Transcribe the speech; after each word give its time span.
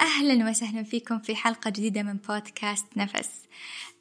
أهلا 0.00 0.50
وسهلا 0.50 0.82
فيكم 0.82 1.18
في 1.18 1.36
حلقة 1.36 1.70
جديدة 1.70 2.02
من 2.02 2.16
بودكاست 2.16 2.86
نفس. 2.96 3.30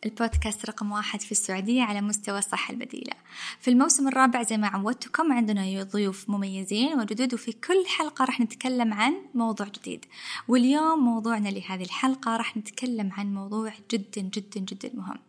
البودكاست 0.05 0.65
رقم 0.65 0.91
واحد 0.91 1.21
في 1.21 1.31
السعودية 1.31 1.83
على 1.83 2.01
مستوى 2.01 2.39
الصحة 2.39 2.71
البديلة. 2.73 3.13
في 3.59 3.71
الموسم 3.71 4.07
الرابع 4.07 4.43
زي 4.43 4.57
ما 4.57 4.67
عودتكم 4.67 5.33
عندنا 5.33 5.83
ضيوف 5.83 6.29
مميزين 6.29 6.99
وجدد 6.99 7.33
وفي 7.33 7.51
كل 7.51 7.85
حلقة 7.87 8.25
راح 8.25 8.39
نتكلم 8.39 8.93
عن 8.93 9.13
موضوع 9.33 9.67
جديد. 9.67 10.05
واليوم 10.47 10.99
موضوعنا 10.99 11.49
لهذه 11.49 11.83
الحلقة 11.83 12.37
راح 12.37 12.57
نتكلم 12.57 13.11
عن 13.13 13.33
موضوع 13.33 13.73
جدا 13.91 14.21
جدا 14.21 14.59
جدا 14.59 14.91
مهم. 14.93 15.19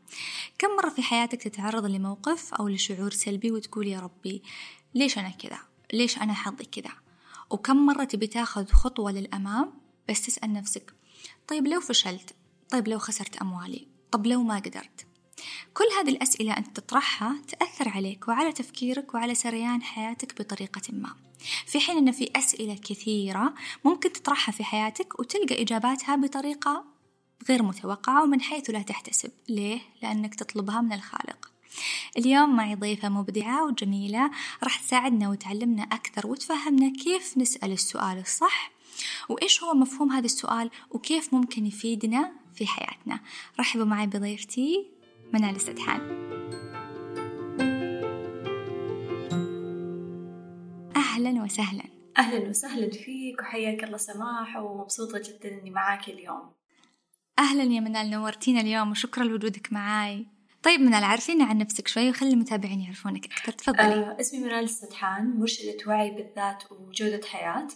كم 0.58 0.68
مرة 0.76 0.90
في 0.90 1.02
حياتك 1.02 1.42
تتعرض 1.42 1.84
لموقف 1.84 2.54
أو 2.54 2.68
لشعور 2.68 3.10
سلبي 3.10 3.50
وتقول 3.52 3.86
يا 3.86 4.00
ربي 4.00 4.42
ليش 4.94 5.18
أنا 5.18 5.28
كذا؟ 5.28 5.58
ليش 5.92 6.18
أنا 6.18 6.32
حظي 6.32 6.64
كذا؟ 6.64 6.92
وكم 7.50 7.86
مرة 7.86 8.04
تبي 8.04 8.26
تاخذ 8.26 8.66
خطوة 8.66 9.12
للأمام 9.12 9.72
بس 10.08 10.22
تسأل 10.22 10.52
نفسك 10.52 10.94
طيب 11.48 11.66
لو 11.66 11.80
فشلت؟ 11.80 12.34
طيب 12.70 12.88
لو 12.88 12.98
خسرت 12.98 13.36
أموالي؟ 13.36 13.88
طب 14.10 14.26
لو 14.26 14.42
ما 14.42 14.54
قدرت؟ 14.54 15.06
كل 15.74 15.84
هذه 15.98 16.10
الأسئلة 16.10 16.56
أنت 16.56 16.80
تطرحها 16.80 17.36
تأثر 17.48 17.88
عليك 17.88 18.28
وعلى 18.28 18.52
تفكيرك 18.52 19.14
وعلى 19.14 19.34
سريان 19.34 19.82
حياتك 19.82 20.42
بطريقة 20.42 20.82
ما. 20.92 21.14
في 21.66 21.80
حين 21.80 21.96
أن 21.96 22.12
في 22.12 22.30
أسئلة 22.36 22.74
كثيرة 22.74 23.54
ممكن 23.84 24.12
تطرحها 24.12 24.52
في 24.52 24.64
حياتك 24.64 25.20
وتلقى 25.20 25.62
إجاباتها 25.62 26.16
بطريقة 26.16 26.84
غير 27.48 27.62
متوقعة 27.62 28.22
ومن 28.22 28.40
حيث 28.40 28.70
لا 28.70 28.82
تحتسب. 28.82 29.30
ليه؟ 29.48 29.80
لأنك 30.02 30.34
تطلبها 30.34 30.80
من 30.80 30.92
الخالق. 30.92 31.50
اليوم 32.16 32.56
معي 32.56 32.74
ضيفة 32.74 33.08
مبدعة 33.08 33.64
وجميلة 33.66 34.30
راح 34.62 34.80
تساعدنا 34.80 35.28
وتعلمنا 35.28 35.82
أكثر 35.82 36.26
وتفهمنا 36.26 36.92
كيف 36.92 37.38
نسأل 37.38 37.72
السؤال 37.72 38.18
الصح 38.18 38.77
وإيش 39.28 39.62
هو 39.62 39.74
مفهوم 39.74 40.12
هذا 40.12 40.24
السؤال 40.24 40.70
وكيف 40.90 41.34
ممكن 41.34 41.66
يفيدنا 41.66 42.32
في 42.54 42.66
حياتنا؟ 42.66 43.20
رحبوا 43.60 43.84
معي 43.84 44.06
بضيفتي 44.06 44.90
منال 45.32 45.56
السدحان. 45.56 46.00
أهلا 50.96 51.42
وسهلا. 51.42 51.84
أهلا 52.18 52.48
وسهلا 52.48 52.90
فيك 52.90 53.40
وحياك 53.40 53.84
الله 53.84 53.96
سماح 53.96 54.56
ومبسوطة 54.56 55.18
جدا 55.18 55.60
إني 55.60 55.70
معاك 55.70 56.08
اليوم. 56.08 56.50
أهلا 57.38 57.62
يا 57.62 57.80
منال 57.80 58.10
نورتينا 58.10 58.60
اليوم 58.60 58.90
وشكرا 58.90 59.24
لوجودك 59.24 59.72
معاي. 59.72 60.26
طيب 60.62 60.80
منال 60.80 61.04
عرفينا 61.04 61.44
عن 61.44 61.58
نفسك 61.58 61.88
شوي 61.88 62.10
وخلي 62.10 62.30
المتابعين 62.30 62.80
يعرفونك 62.80 63.24
أكثر. 63.24 63.52
تفضلي. 63.52 63.82
آه 63.82 64.16
اسمي 64.20 64.40
منال 64.40 64.64
السدحان 64.64 65.40
مرشدة 65.40 65.76
وعي 65.86 66.10
بالذات 66.10 66.62
وجودة 66.72 67.20
حياة. 67.26 67.68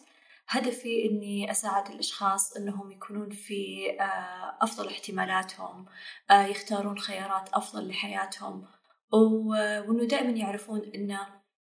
هدفي 0.52 1.04
إني 1.10 1.50
أساعد 1.50 1.90
الأشخاص 1.90 2.56
إنهم 2.56 2.92
يكونون 2.92 3.30
في 3.30 3.90
آه، 4.00 4.58
أفضل 4.60 4.88
احتمالاتهم 4.88 5.86
آه، 6.30 6.46
يختارون 6.46 6.98
خيارات 6.98 7.48
أفضل 7.48 7.88
لحياتهم. 7.88 8.64
وإنه 9.12 10.04
دائما 10.04 10.30
يعرفون 10.30 10.80
إن 10.94 11.18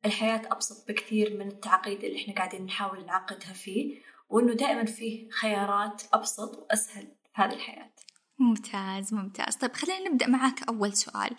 الحياة 0.04 0.42
أبسط 0.52 0.88
بكثير 0.88 1.36
من 1.38 1.48
التعقيد 1.48 2.04
اللي 2.04 2.22
إحنا 2.22 2.34
قاعدين 2.34 2.64
نحاول 2.64 3.06
نعقدها 3.06 3.52
فيه 3.52 4.00
وإنه 4.28 4.54
دائما 4.54 4.84
فيه 4.84 5.30
خيارات 5.30 6.02
أبسط 6.12 6.58
وأسهل 6.58 7.02
في 7.04 7.42
هذه 7.42 7.52
الحياة. 7.52 7.90
ممتاز 8.38 9.14
ممتاز. 9.14 9.56
طيب 9.56 9.72
خلينا 9.72 10.08
نبدأ 10.08 10.26
معك 10.26 10.62
أول 10.68 10.92
سؤال. 10.92 11.36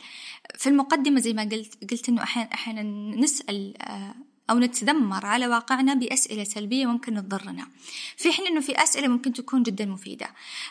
في 0.55 0.69
المقدمة 0.69 1.19
زي 1.19 1.33
ما 1.33 1.43
قلت 1.43 1.91
قلت 1.91 2.09
إنه 2.09 2.23
أحيانا 2.23 2.53
أحيانا 2.53 2.81
نسأل 3.15 3.81
آه، 3.81 4.15
أو 4.49 4.59
نتذمر 4.59 5.25
على 5.25 5.47
واقعنا 5.47 5.93
بأسئلة 5.93 6.43
سلبية 6.43 6.85
ممكن 6.85 7.15
تضرنا. 7.15 7.67
في 8.17 8.31
حين 8.31 8.47
أنه 8.47 8.61
في 8.61 8.83
أسئلة 8.83 9.07
ممكن 9.07 9.33
تكون 9.33 9.63
جدا 9.63 9.85
مفيدة. 9.85 10.27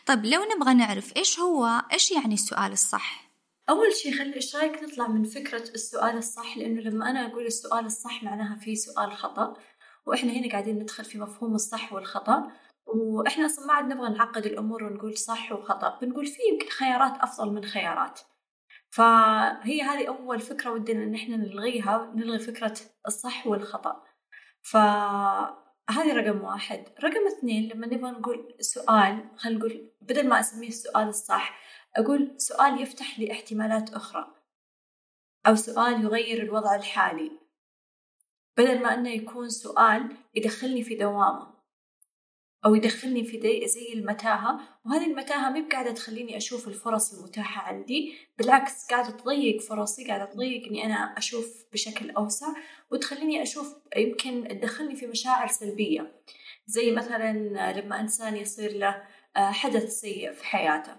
طيب 0.07 0.25
لو 0.25 0.41
نبغى 0.57 0.75
نعرف 0.75 1.17
إيش 1.17 1.41
هو 1.41 1.83
إيش 1.93 2.11
يعني 2.11 2.35
السؤال 2.35 2.73
الصح؟ 2.73 3.31
أول 3.69 3.93
شيء 3.93 4.19
خلي 4.19 4.37
إيش 4.37 4.57
رأيك 4.57 4.83
نطلع 4.83 5.09
من 5.09 5.25
فكرة 5.25 5.71
السؤال 5.75 6.17
الصح؟ 6.17 6.57
لأنه 6.57 6.81
لما 6.81 7.11
أنا 7.11 7.27
أقول 7.27 7.47
السؤال 7.47 7.87
الصح 7.87 8.23
معناها 8.23 8.57
في 8.57 8.77
سؤال 8.77 9.13
خطأ. 9.13 9.57
وإحنا 10.07 10.33
هنا 10.33 10.51
قاعدين 10.51 10.79
ندخل 10.79 11.05
في 11.05 11.19
مفهوم 11.19 11.55
الصح 11.55 11.93
والخطأ. 11.93 12.53
وإحنا 12.87 13.47
أصلا 13.47 13.67
ما 13.67 13.73
عاد 13.73 13.85
نبغى 13.85 14.09
نعقد 14.09 14.47
الأمور 14.47 14.85
ونقول 14.85 15.19
صح 15.19 15.53
وخطأ. 15.53 15.99
بنقول 16.03 16.27
في 16.27 16.39
يمكن 16.53 16.69
خيارات 16.69 17.19
أفضل 17.21 17.53
من 17.53 17.65
خيارات. 17.65 18.21
فهي 18.91 19.83
هذه 19.83 20.09
أول 20.09 20.41
فكرة 20.41 20.71
ودنا 20.71 21.03
إن 21.05 21.15
إحنا 21.15 21.37
نلغيها 21.37 22.13
نلغي 22.15 22.39
فكرة 22.39 22.77
الصح 23.07 23.47
والخطأ. 23.47 24.05
فهذه 24.63 26.13
رقم 26.15 26.41
واحد. 26.41 26.85
رقم 27.05 27.27
اثنين 27.27 27.73
لما 27.73 27.87
نبغى 27.87 28.11
نقول 28.11 28.55
سؤال 28.61 29.29
خلينا 29.37 29.59
نقول 29.59 29.91
بدل 30.01 30.29
ما 30.29 30.41
أسميه 30.41 30.69
السؤال 30.69 31.09
الصح 31.09 31.61
أقول 31.97 32.35
سؤال 32.41 32.81
يفتح 32.83 33.19
لي 33.19 33.33
احتمالات 33.33 33.95
أخرى. 33.95 34.35
أو 35.47 35.55
سؤال 35.55 36.05
يغير 36.05 36.43
الوضع 36.43 36.75
الحالي. 36.75 37.33
بدل 38.57 38.83
ما 38.83 38.95
أنه 38.95 39.11
يكون 39.11 39.49
سؤال 39.49 40.17
يدخلني 40.35 40.83
في 40.83 40.95
دوامة. 40.95 41.50
أو 42.65 42.75
يدخلني 42.75 43.25
في 43.25 43.37
دي 43.37 43.69
زي 43.69 43.93
المتاهة 43.93 44.61
وهذه 44.87 45.07
المتاهة 45.07 45.51
ما 45.51 45.69
قاعدة 45.69 45.93
تخليني 45.93 46.37
أشوف 46.37 46.69
الفرص 46.69 47.15
المتاحة 47.15 47.63
عندي 47.63 48.15
بالعكس 48.39 48.87
قاعدة 48.91 49.11
تضيق 49.11 49.61
فرصي 49.61 50.07
قاعدة 50.07 50.25
تضيق 50.25 50.67
إني 50.67 50.87
أنا 50.87 50.95
أشوف 51.19 51.65
بشكل 51.73 52.11
أوسع 52.11 52.47
وتخليني 52.91 53.43
أشوف 53.43 53.75
يمكن 53.97 54.49
تدخلني 54.49 54.97
في 54.97 55.07
مشاعر 55.07 55.47
سلبية 55.49 56.13
زي 56.67 56.91
مثلا 56.91 57.33
لما 57.73 58.01
إنسان 58.01 58.37
يصير 58.37 58.73
له 58.73 59.03
آه، 59.37 59.51
حدث 59.51 60.01
سيء 60.01 60.33
في 60.33 60.45
حياته. 60.45 60.97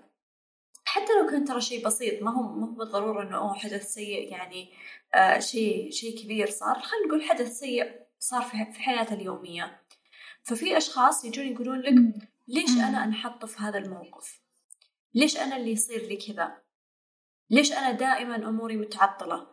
حتى 0.86 1.14
لو 1.22 1.28
كان 1.30 1.46
ترى 1.46 1.62
شيء 1.62 1.86
بسيط 1.86 2.24
ما 2.24 2.32
هو 2.32 2.42
ما 2.44 2.66
هو 2.66 2.72
بالضرورة 2.72 3.24
إنه 3.24 3.54
حدث 3.54 3.94
سيء 3.94 4.32
يعني 4.32 4.74
آه 5.14 5.40
شيء 5.40 5.92
شيء 5.92 6.24
كبير 6.24 6.50
صار. 6.50 6.80
خلينا 6.80 7.08
نقول 7.08 7.24
حدث 7.24 7.60
سيء 7.60 7.92
صار 8.20 8.42
في 8.42 8.82
حياته 8.82 9.14
اليومية. 9.14 9.81
ففي 10.44 10.78
أشخاص 10.78 11.26
يجون 11.26 11.48
يقولون 11.48 11.80
لك 11.80 12.30
ليش 12.48 12.70
أنا 12.70 13.04
أنحط 13.04 13.46
في 13.46 13.60
هذا 13.60 13.78
الموقف؟ 13.78 14.42
ليش 15.14 15.38
أنا 15.38 15.58
اللي 15.58 15.72
يصير 15.72 16.02
لي 16.02 16.16
كذا؟ 16.16 16.62
ليش 17.50 17.72
أنا 17.72 17.92
دائما 17.92 18.36
أموري 18.36 18.78
متعطلة؟ 18.78 19.48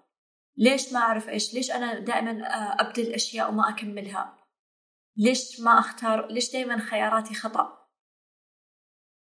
ليش 0.56 0.92
ما 0.92 0.98
أعرف 1.00 1.28
إيش؟ 1.28 1.54
ليش 1.54 1.70
أنا 1.70 1.98
دائما 1.98 2.30
آه، 2.30 2.76
أبدل 2.80 3.02
الأشياء 3.02 3.50
وما 3.50 3.68
أكملها؟ 3.68 4.38
ليش 5.16 5.60
ما 5.60 5.78
أختار؟ 5.78 6.26
ليش 6.26 6.52
دائما 6.52 6.78
خياراتي 6.78 7.34
خطأ؟ 7.34 7.88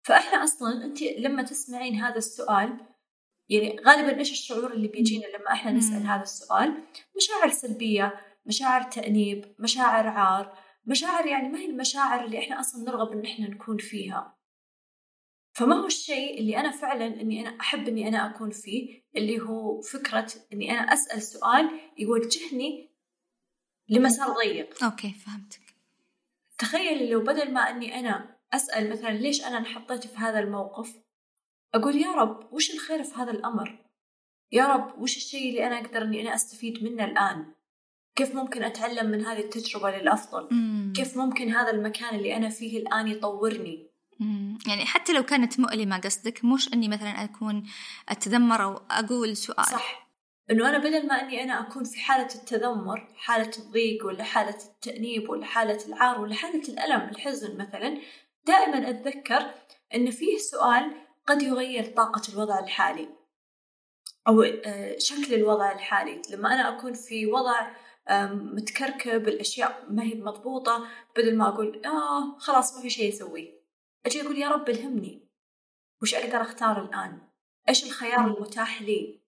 فإحنا 0.02 0.44
أصلا 0.44 0.84
أنت 0.84 1.02
لما 1.02 1.42
تسمعين 1.42 1.94
هذا 1.94 2.16
السؤال 2.16 2.86
يعني 3.48 3.80
غالبا 3.86 4.18
إيش 4.18 4.32
الشعور 4.32 4.72
اللي 4.72 4.88
بيجينا 4.88 5.26
لما 5.26 5.52
إحنا 5.52 5.70
نسأل 5.72 6.06
هذا 6.06 6.22
السؤال؟ 6.22 6.84
مشاعر 7.16 7.48
سلبية 7.48 8.20
مشاعر 8.46 8.82
تأنيب 8.82 9.54
مشاعر 9.58 10.06
عار 10.06 10.58
مشاعر 10.90 11.26
يعني 11.26 11.48
ما 11.48 11.58
هي 11.58 11.66
المشاعر 11.66 12.24
اللي 12.24 12.38
إحنا 12.38 12.60
أصلا 12.60 12.84
نرغب 12.84 13.12
إن 13.12 13.24
إحنا 13.24 13.48
نكون 13.48 13.78
فيها. 13.78 14.36
فما 15.52 15.76
هو 15.76 15.86
الشيء 15.86 16.40
اللي 16.40 16.56
أنا 16.56 16.70
فعلا 16.70 17.06
إني 17.06 17.48
أنا 17.48 17.60
أحب 17.60 17.88
إني 17.88 18.08
أنا 18.08 18.30
أكون 18.30 18.50
فيه 18.50 19.02
اللي 19.16 19.40
هو 19.40 19.80
فكرة 19.80 20.32
إني 20.52 20.70
أنا 20.70 20.80
أسأل 20.80 21.22
سؤال 21.22 21.80
يوجهني 21.98 22.90
لمسار 23.88 24.34
ضيق. 24.34 24.84
أوكي 24.84 25.12
فهمتك. 25.12 25.74
تخيلي 26.58 27.10
لو 27.10 27.20
بدل 27.20 27.52
ما 27.52 27.60
إني 27.60 27.98
أنا 28.00 28.36
أسأل 28.52 28.90
مثلا 28.90 29.10
ليش 29.10 29.44
أنا 29.44 29.58
انحطيت 29.58 30.06
في 30.06 30.16
هذا 30.16 30.38
الموقف 30.38 30.96
أقول 31.74 31.96
يا 31.96 32.12
رب 32.12 32.52
وش 32.52 32.74
الخير 32.74 33.02
في 33.02 33.14
هذا 33.14 33.30
الأمر؟ 33.30 33.84
يا 34.52 34.66
رب 34.66 35.02
وش 35.02 35.16
الشيء 35.16 35.50
اللي 35.50 35.66
أنا 35.66 35.78
أقدر 35.78 36.02
إني 36.02 36.20
أنا 36.20 36.34
أستفيد 36.34 36.84
منه 36.84 37.04
الآن؟ 37.04 37.54
كيف 38.16 38.34
ممكن 38.34 38.62
أتعلم 38.62 39.10
من 39.10 39.26
هذه 39.26 39.38
التجربة 39.40 39.90
للأفضل؟ 39.90 40.48
مم. 40.50 40.92
كيف 40.96 41.16
ممكن 41.16 41.50
هذا 41.50 41.70
المكان 41.70 42.14
اللي 42.14 42.36
أنا 42.36 42.48
فيه 42.48 42.78
الآن 42.78 43.08
يطورني؟ 43.08 43.90
مم. 44.20 44.58
يعني 44.66 44.86
حتى 44.86 45.12
لو 45.12 45.22
كانت 45.22 45.60
مؤلمة 45.60 45.98
قصدك 45.98 46.44
مش 46.44 46.72
أني 46.74 46.88
مثلا 46.88 47.24
أكون 47.24 47.66
أتذمر 48.08 48.64
أو 48.64 48.80
أقول 48.90 49.36
سؤال. 49.36 49.66
صح. 49.66 50.10
إنه 50.50 50.68
أنا 50.68 50.78
بدل 50.78 51.06
ما 51.06 51.14
إني 51.14 51.42
أنا 51.42 51.60
أكون 51.60 51.84
في 51.84 52.00
حالة 52.00 52.28
التذمر 52.34 53.08
حالة 53.16 53.50
الضيق 53.58 54.06
ولا 54.06 54.24
حالة 54.24 54.56
التأنيب 54.64 55.30
ولا 55.30 55.46
حالة 55.46 55.86
العار 55.86 56.20
ولا 56.20 56.34
حالة 56.34 56.62
الألم 56.68 57.08
الحزن 57.08 57.56
مثلا 57.56 57.98
دائما 58.46 58.90
أتذكر 58.90 59.50
إن 59.94 60.10
فيه 60.10 60.38
سؤال 60.38 60.92
قد 61.26 61.42
يغير 61.42 61.84
طاقة 61.84 62.22
الوضع 62.32 62.58
الحالي. 62.58 63.08
أو 64.28 64.42
آه، 64.42 64.98
شكل 64.98 65.34
الوضع 65.34 65.72
الحالي. 65.72 66.22
لما 66.30 66.54
أنا 66.54 66.68
أكون 66.68 66.92
في 66.92 67.26
وضع 67.26 67.70
متكركب 68.32 69.28
الأشياء 69.28 69.86
ما 69.90 70.02
هي 70.02 70.14
مضبوطة 70.14 70.88
بدل 71.16 71.36
ما 71.36 71.48
أقول 71.48 71.82
آه 71.86 72.38
خلاص 72.38 72.76
ما 72.76 72.82
في 72.82 72.90
شيء 72.90 73.08
أسويه 73.12 73.60
أجي 74.06 74.22
أقول 74.22 74.38
يا 74.38 74.48
رب 74.48 74.68
الهمني 74.68 75.28
وش 76.02 76.14
أقدر 76.14 76.40
أختار 76.40 76.84
الآن؟ 76.84 77.18
إيش 77.68 77.84
الخيار 77.84 78.26
المتاح 78.26 78.82
لي؟ 78.82 79.20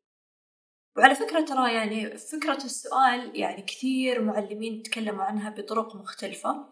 وعلى 0.97 1.15
فكرة 1.15 1.41
ترى 1.41 1.75
يعني 1.75 2.17
فكرة 2.19 2.65
السؤال 2.65 3.41
يعني 3.41 3.63
كثير 3.63 4.23
معلمين 4.23 4.83
تكلموا 4.83 5.25
عنها 5.25 5.51
بطرق 5.51 5.97
مختلفة 5.97 6.67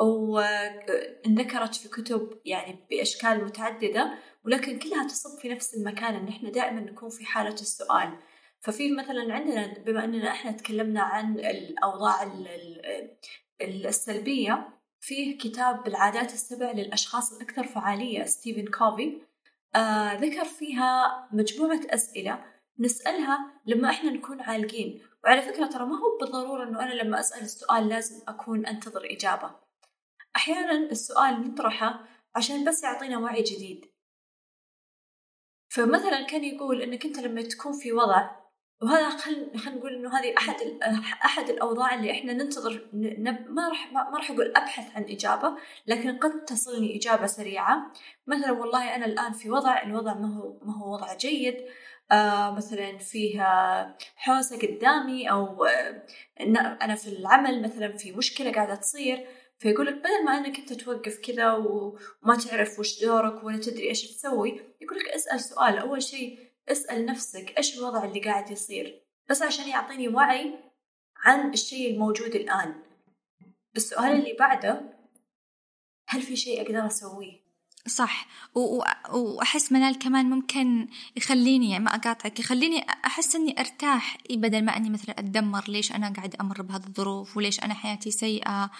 وانذكرت 0.00 1.74
في 1.74 1.88
كتب 1.88 2.40
يعني 2.44 2.86
بأشكال 2.90 3.44
متعددة 3.44 4.14
ولكن 4.44 4.78
كلها 4.78 5.06
تصب 5.08 5.38
في 5.38 5.48
نفس 5.48 5.74
المكان 5.74 6.14
إن 6.14 6.28
إحنا 6.28 6.50
دائما 6.50 6.80
نكون 6.80 7.08
في 7.08 7.24
حالة 7.24 7.54
السؤال. 7.54 8.18
ففي 8.64 8.92
مثلا 8.92 9.34
عندنا 9.34 9.78
بما 9.78 10.04
أننا 10.04 10.30
إحنا 10.30 10.52
تكلمنا 10.52 11.02
عن 11.02 11.38
الأوضاع 11.38 12.32
السلبية 13.60 14.68
فيه 15.00 15.38
كتاب 15.38 15.86
العادات 15.86 16.32
السبع 16.32 16.70
للأشخاص 16.70 17.32
الأكثر 17.32 17.66
فعالية 17.66 18.24
ستيفن 18.24 18.70
كوفي 18.70 19.20
آه 19.74 20.14
ذكر 20.14 20.44
فيها 20.44 21.28
مجموعة 21.32 21.80
أسئلة 21.90 22.44
نسألها 22.78 23.60
لما 23.66 23.90
إحنا 23.90 24.10
نكون 24.10 24.40
عالقين. 24.40 25.02
وعلى 25.24 25.42
فكرة 25.42 25.66
ترى 25.66 25.86
ما 25.86 25.96
هو 25.98 26.18
بالضرورة 26.20 26.68
إنه 26.68 26.82
أنا 26.82 26.94
لما 26.94 27.20
أسأل 27.20 27.42
السؤال 27.42 27.88
لازم 27.88 28.22
أكون 28.28 28.66
أنتظر 28.66 29.04
إجابة. 29.04 29.50
أحيانا 30.36 30.72
السؤال 30.72 31.48
نطرحه 31.48 32.04
عشان 32.36 32.64
بس 32.64 32.84
يعطينا 32.84 33.18
وعي 33.18 33.42
جديد. 33.42 33.86
فمثلا 35.68 36.22
كان 36.22 36.44
يقول 36.44 36.82
إنك 36.82 37.06
أنت 37.06 37.18
لما 37.18 37.42
تكون 37.42 37.72
في 37.72 37.92
وضع 37.92 38.43
وهذا 38.84 39.10
خل 39.10 39.58
خلينا 39.58 39.78
نقول 39.78 39.94
إنه 39.94 40.18
هذه 40.18 40.34
أحد 40.38 40.56
أحد 41.24 41.50
الأوضاع 41.50 41.94
اللي 41.94 42.10
إحنا 42.10 42.32
ننتظر 42.32 42.88
نب 42.92 43.50
ما 43.50 43.68
راح 43.68 43.92
ما 43.92 44.18
راح 44.18 44.30
أقول 44.30 44.52
أبحث 44.56 44.96
عن 44.96 45.02
إجابة 45.02 45.56
لكن 45.86 46.18
قد 46.18 46.44
تصلني 46.44 46.96
إجابة 46.96 47.26
سريعة. 47.26 47.92
مثلا 48.26 48.52
والله 48.52 48.94
أنا 48.94 49.06
الآن 49.06 49.32
في 49.32 49.50
وضع 49.50 49.82
الوضع 49.82 50.14
ما 50.14 50.36
هو 50.36 50.58
ما 50.62 50.76
هو 50.76 50.92
وضع 50.94 51.14
جيد. 51.14 51.56
آه 52.12 52.50
مثلا 52.50 52.98
فيها 52.98 53.96
حوسة 54.16 54.58
قدامي 54.58 55.30
أو 55.30 55.64
آه 55.64 56.02
أنا 56.82 56.94
في 56.94 57.08
العمل 57.08 57.62
مثلا 57.62 57.96
في 57.96 58.12
مشكلة 58.12 58.52
قاعدة 58.52 58.74
تصير. 58.74 59.26
فيقول 59.58 59.86
لك 59.86 59.94
بدل 59.94 60.24
ما 60.24 60.38
انك 60.38 60.58
انت 60.58 60.72
توقف 60.72 61.18
كذا 61.18 61.52
وما 61.52 62.36
تعرف 62.36 62.78
وش 62.78 63.04
دورك 63.04 63.44
ولا 63.44 63.58
تدري 63.58 63.88
إيش 63.88 64.12
تسوي 64.16 64.60
يقول 64.80 64.98
لك 64.98 65.08
أسأل 65.08 65.40
سؤال. 65.40 65.78
أول 65.78 66.02
شيء 66.02 66.53
اسأل 66.68 67.06
نفسك 67.06 67.54
إيش 67.58 67.78
الوضع 67.78 68.04
اللي 68.04 68.20
قاعد 68.20 68.50
يصير؟ 68.50 69.02
بس 69.30 69.42
عشان 69.42 69.68
يعطيني 69.68 70.08
وعي 70.08 70.58
عن 71.16 71.52
الشيء 71.52 71.94
الموجود 71.94 72.34
الآن. 72.34 72.82
السؤال 73.76 74.12
اللي 74.12 74.36
بعده 74.38 74.80
هل 76.08 76.22
في 76.22 76.36
شيء 76.36 76.62
أقدر 76.62 76.86
أسويه؟ 76.86 77.44
صح. 77.86 78.26
وأحس 79.12 79.72
منال 79.72 79.98
كمان 79.98 80.30
ممكن 80.30 80.88
يخليني 81.16 81.70
يعني 81.70 81.84
ما 81.84 81.94
أقاطعك 81.94 82.40
يخليني 82.40 82.86
أحس 83.04 83.36
إني 83.36 83.60
أرتاح. 83.60 84.18
بدل 84.30 84.64
ما 84.64 84.76
أني 84.76 84.90
مثلا 84.90 85.18
أتدمر 85.18 85.64
ليش 85.68 85.92
أنا 85.92 86.12
قاعد 86.12 86.36
أمر 86.40 86.62
بهذه 86.62 86.86
الظروف؟ 86.86 87.36
وليش 87.36 87.60
أنا 87.60 87.74
حياتي 87.74 88.10
سيئة؟ 88.10 88.70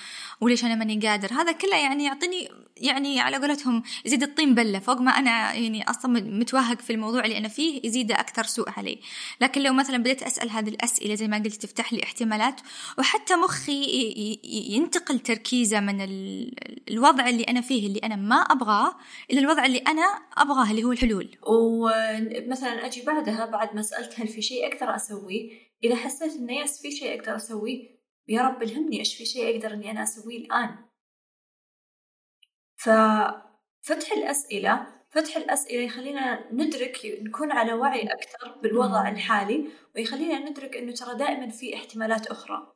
وليش 0.40 0.64
أنا 0.64 0.74
ماني 0.74 1.00
قادر؟ 1.00 1.32
هذا 1.32 1.52
كله 1.52 1.76
يعني 1.76 2.04
يعطيني 2.04 2.48
يعني 2.76 3.20
على 3.20 3.36
قولتهم 3.36 3.82
يزيد 4.04 4.22
الطين 4.22 4.54
بلة 4.54 4.78
فوق 4.78 5.00
ما 5.00 5.10
أنا 5.10 5.54
يعني 5.54 5.90
أصلا 5.90 6.12
متوهق 6.38 6.80
في 6.80 6.92
الموضوع 6.92 7.24
اللي 7.24 7.38
أنا 7.38 7.48
فيه 7.48 7.80
يزيد 7.84 8.12
أكثر 8.12 8.42
سوء 8.42 8.70
علي. 8.70 9.00
لكن 9.40 9.62
لو 9.62 9.72
مثلا 9.72 9.96
بديت 9.96 10.22
أسأل 10.22 10.50
هذه 10.50 10.68
الأسئلة 10.68 11.14
زي 11.14 11.28
ما 11.28 11.36
قلت 11.36 11.54
تفتح 11.54 11.92
لي 11.92 12.02
احتمالات 12.02 12.60
وحتى 12.98 13.36
مخي 13.36 14.38
ينتقل 14.70 15.18
تركيزه 15.18 15.80
من 15.80 16.00
الوضع 16.90 17.28
اللي 17.28 17.42
أنا 17.42 17.60
فيه 17.60 17.86
اللي 17.86 17.98
أنا 17.98 18.16
ما 18.16 18.36
أبغاه 18.36 18.96
إلى 19.30 19.40
الوضع 19.40 19.66
اللي 19.66 19.78
أنا 19.78 20.02
أبغاه 20.36 20.70
اللي 20.70 20.84
هو 20.84 20.92
الحلول. 20.92 21.28
ومثلا 21.46 22.86
أجي 22.86 23.02
بعدها 23.02 23.46
بعد 23.46 23.74
ما 23.74 23.82
سألت 23.82 24.20
هل 24.20 24.28
في 24.28 24.42
شيء 24.42 24.66
أقدر 24.72 24.96
أسويه؟ 24.96 25.50
إذا 25.84 25.96
حسيت 25.96 26.32
إنه 26.36 26.60
يس 26.60 26.82
في 26.82 26.90
شيء 26.90 27.20
أقدر 27.20 27.36
أسويه 27.36 27.94
يا 28.28 28.42
رب 28.42 28.62
الهمني 28.62 28.98
إيش 28.98 29.14
في 29.16 29.24
شيء 29.24 29.56
أقدر 29.56 29.74
إني 29.74 29.90
أنا 29.90 30.02
أسويه 30.02 30.38
الآن. 30.38 30.76
ففتح 32.84 34.12
الأسئلة 34.12 34.86
فتح 35.10 35.36
الأسئلة 35.36 35.82
يخلينا 35.82 36.52
ندرك 36.52 37.00
نكون 37.04 37.52
على 37.52 37.72
وعي 37.72 38.02
أكثر 38.02 38.58
بالوضع 38.62 39.08
الحالي 39.08 39.68
ويخلينا 39.96 40.50
ندرك 40.50 40.76
إنه 40.76 40.92
ترى 40.92 41.14
دائما 41.14 41.48
في 41.48 41.74
احتمالات 41.76 42.26
أخرى. 42.26 42.74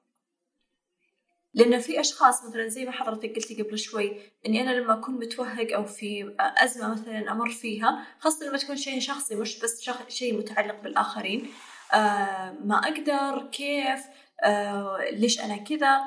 لأن 1.55 1.79
في 1.79 2.01
أشخاص 2.01 2.45
مثلا 2.45 2.69
زي 2.69 2.85
ما 2.85 2.93
حضرتك 2.93 3.35
قلتي 3.37 3.63
قبل 3.63 3.79
شوي 3.79 4.21
إني 4.47 4.63
أنا 4.63 4.71
لما 4.71 4.95
أكون 4.95 5.15
متوهق 5.15 5.73
أو 5.75 5.85
في 5.85 6.37
أزمة 6.39 6.93
مثلا 6.93 7.33
أمر 7.33 7.51
فيها 7.51 8.07
خاصة 8.19 8.47
لما 8.47 8.59
تكون 8.59 8.77
شيء 8.77 9.01
شخصي 9.01 9.35
مش 9.35 9.61
بس 9.61 9.81
شخ... 9.81 10.09
شيء 10.09 10.39
متعلق 10.39 10.81
بالآخرين. 10.83 11.49
آه 11.95 12.57
ما 12.65 12.79
أقدر 12.79 13.49
كيف؟ 13.53 14.01
آه 14.45 15.11
ليش 15.13 15.41
أنا 15.41 15.57
كذا؟ 15.57 16.01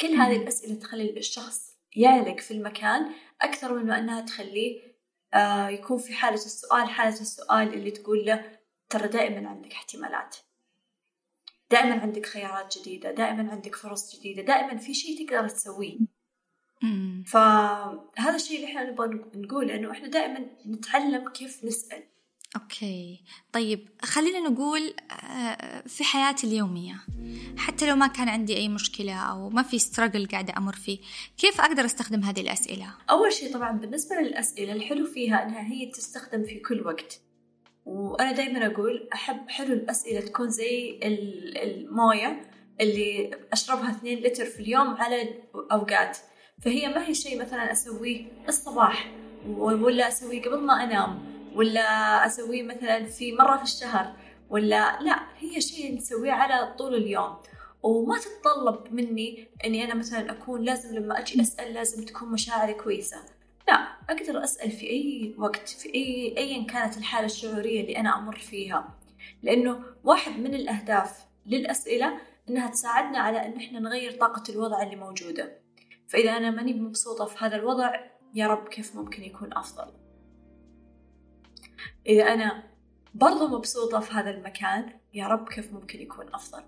كل 0.00 0.08
هذه 0.08 0.36
الأسئلة 0.36 0.74
تخلي 0.74 1.10
الشخص 1.18 1.69
يعلق 1.96 2.40
في 2.40 2.50
المكان 2.50 3.12
أكثر 3.42 3.74
من 3.74 3.90
أنها 3.92 4.20
تخليه 4.20 4.90
آه 5.34 5.68
يكون 5.68 5.98
في 5.98 6.12
حالة 6.14 6.34
السؤال 6.34 6.88
حالة 6.88 7.20
السؤال 7.20 7.74
اللي 7.74 7.90
تقول 7.90 8.24
له 8.26 8.58
ترى 8.88 9.08
دائما 9.08 9.48
عندك 9.48 9.72
احتمالات. 9.72 10.36
دائما 11.70 12.00
عندك 12.00 12.26
خيارات 12.26 12.78
جديدة 12.78 13.10
دائما 13.12 13.50
عندك 13.52 13.74
فرص 13.76 14.16
جديدة 14.16 14.42
دائما 14.42 14.76
في 14.76 14.94
شيء 14.94 15.26
تقدر 15.26 15.48
تسويه. 15.48 15.98
فهذا 17.26 18.34
الشيء 18.34 18.56
اللي 18.56 18.68
إحنا 18.68 18.90
نبغى 18.90 19.08
نقوله 19.34 19.74
إنه 19.74 19.90
إحنا 19.90 20.08
دائما 20.08 20.46
نتعلم 20.66 21.28
كيف 21.28 21.64
نسأل. 21.64 22.02
أوكي. 22.56 23.20
طيب 23.52 23.88
خلينا 24.02 24.48
نقول 24.48 24.94
آه، 25.10 25.82
في 25.86 26.04
حياتي 26.04 26.46
اليومية 26.46 26.94
حتى 27.56 27.86
لو 27.86 27.96
ما 27.96 28.06
كان 28.06 28.28
عندي 28.28 28.56
أي 28.56 28.68
مشكلة 28.68 29.14
أو 29.14 29.50
ما 29.50 29.62
في 29.62 29.78
ستراجل 29.78 30.26
قاعدة 30.26 30.54
أمر 30.56 30.72
فيه 30.72 30.98
كيف 31.38 31.60
أقدر 31.60 31.84
أستخدم 31.84 32.20
هذه 32.20 32.40
الأسئلة؟ 32.40 32.94
أول 33.10 33.32
شيء 33.32 33.54
طبعا 33.54 33.72
بالنسبة 33.72 34.16
للأسئلة 34.16 34.72
الحلو 34.72 35.06
فيها 35.06 35.46
أنها 35.46 35.72
هي 35.72 35.86
تستخدم 35.86 36.44
في 36.44 36.58
كل 36.58 36.86
وقت. 36.86 37.20
وأنا 37.86 38.32
دايما 38.32 38.66
أقول 38.66 39.08
أحب 39.14 39.48
حلو 39.48 39.72
الأسئلة 39.72 40.20
تكون 40.20 40.50
زي 40.50 41.00
الموية 41.62 42.50
اللي 42.80 43.30
أشربها 43.52 43.90
اثنين 43.90 44.18
لتر 44.18 44.44
في 44.44 44.60
اليوم 44.60 44.88
على 44.88 45.34
أوقات. 45.72 46.18
فهي 46.62 46.88
ما 46.88 47.08
هي 47.08 47.14
شيء 47.14 47.40
مثلا 47.40 47.72
أسويه 47.72 48.26
الصباح 48.48 49.12
ولا 49.48 50.08
أسويه 50.08 50.42
قبل 50.42 50.60
ما 50.60 50.84
أنام. 50.84 51.29
ولا 51.54 52.26
أسويه 52.26 52.62
مثلا 52.62 53.04
في 53.04 53.32
مرة 53.32 53.56
في 53.56 53.62
الشهر 53.62 54.16
ولا 54.50 55.02
لا 55.02 55.20
هي 55.38 55.60
شيء 55.60 55.96
نسويه 55.96 56.32
على 56.32 56.74
طول 56.78 56.94
اليوم. 56.94 57.36
وما 57.82 58.18
تتطلب 58.18 58.94
مني 58.94 59.48
إني 59.64 59.84
أنا 59.84 59.94
مثلا 59.94 60.30
أكون 60.30 60.62
لازم 60.62 60.94
لما 60.94 61.18
أجي 61.18 61.40
أسأل 61.40 61.74
لازم 61.74 62.04
تكون 62.04 62.28
مشاعري 62.32 62.74
كويسة. 62.74 63.16
لا 63.68 63.74
أقدر 64.10 64.44
أسأل 64.44 64.70
في 64.70 64.90
أي 64.90 65.34
وقت 65.38 65.68
في 65.68 65.94
أي 65.94 66.34
أيا 66.38 66.66
كانت 66.66 66.96
الحالة 66.96 67.26
الشعورية 67.26 67.80
اللي 67.80 67.96
أنا 67.96 68.18
أمر 68.18 68.36
فيها. 68.36 68.98
لأنه 69.42 69.84
واحد 70.04 70.40
من 70.40 70.54
الأهداف 70.54 71.18
للأسئلة 71.46 72.20
إنها 72.48 72.70
تساعدنا 72.70 73.18
على 73.18 73.46
إن 73.46 73.56
إحنا 73.56 73.80
نغير 73.80 74.12
طاقة 74.12 74.42
الوضع 74.52 74.82
اللي 74.82 74.96
موجودة. 74.96 75.60
فإذا 76.08 76.36
أنا 76.36 76.50
ماني 76.50 76.72
مبسوطة 76.72 77.24
في 77.24 77.44
هذا 77.44 77.56
الوضع 77.56 77.94
يا 78.34 78.46
رب 78.46 78.68
كيف 78.68 78.96
ممكن 78.96 79.22
يكون 79.22 79.52
أفضل؟ 79.52 79.99
إذا 82.06 82.22
أنا 82.22 82.62
برضو 83.14 83.48
مبسوطة 83.48 84.00
في 84.00 84.12
هذا 84.12 84.30
المكان 84.30 84.92
يا 85.14 85.26
رب 85.26 85.48
كيف 85.48 85.72
ممكن 85.72 86.00
يكون 86.00 86.34
أفضل. 86.34 86.62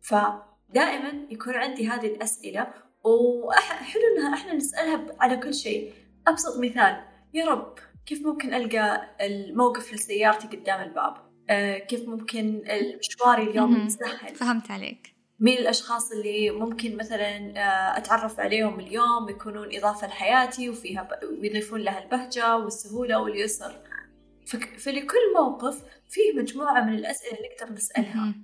فدائما 0.00 1.26
يكون 1.30 1.54
عندي 1.54 1.88
هذه 1.88 2.06
الأسئلة 2.06 2.74
وحلو 3.04 4.02
إنها 4.16 4.34
إحنا 4.34 4.54
نسألها 4.54 5.06
على 5.20 5.36
كل 5.36 5.54
شيء. 5.54 5.92
أبسط 6.28 6.60
مثال 6.60 7.04
يا 7.34 7.46
رب 7.46 7.78
كيف 8.06 8.26
ممكن 8.26 8.54
ألقى 8.54 9.16
الموقف 9.20 9.92
لسيارتي 9.92 10.56
قدام 10.56 10.82
الباب؟ 10.82 11.16
آه 11.50 11.78
كيف 11.78 12.08
ممكن 12.08 12.62
مشواري 12.98 13.42
اليوم 13.42 13.76
يتسهل؟ 13.76 14.34
فهمت 14.34 14.70
عليك. 14.70 15.15
مين 15.40 15.58
الأشخاص 15.58 16.12
اللي 16.12 16.50
ممكن 16.50 16.96
مثلا 16.96 17.36
آه، 17.56 17.98
أتعرف 17.98 18.40
عليهم 18.40 18.80
اليوم 18.80 19.28
يكونون 19.28 19.76
إضافة 19.76 20.06
لحياتي 20.06 20.70
وفيها 20.70 21.08
ويضيفون 21.40 21.80
لها 21.80 22.04
البهجة 22.04 22.56
والسهولة 22.56 23.18
واليسر. 23.18 23.80
فلكل 24.78 25.32
موقف 25.36 25.82
فيه 26.08 26.32
مجموعة 26.36 26.84
من 26.84 26.94
الأسئلة 26.94 27.38
اللي 27.38 27.48
نقدر 27.48 27.74
نسألها. 27.74 28.34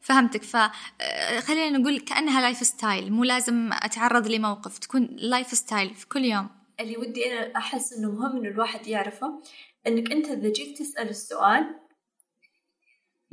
فهمتك. 0.00 0.42
فخلينا 0.42 1.76
آه، 1.76 1.80
نقول 1.80 2.00
كأنها 2.00 2.40
lifestyle 2.40 3.12
مو 3.12 3.24
لازم 3.24 3.70
أتعرض 3.72 4.26
لموقف 4.26 4.78
تكون 4.78 5.08
lifestyle 5.10 5.94
في 5.94 6.08
كل 6.08 6.24
يوم. 6.24 6.48
اللي 6.80 6.96
ودي 6.96 7.32
أنا 7.32 7.56
أحس 7.56 7.92
إنه 7.92 8.10
مهم 8.10 8.36
إنه 8.36 8.48
الواحد 8.48 8.86
يعرفه 8.86 9.42
إنك 9.86 10.12
أنت 10.12 10.26
إذا 10.28 10.52
جيت 10.52 10.78
تسأل 10.78 11.08
السؤال 11.08 11.83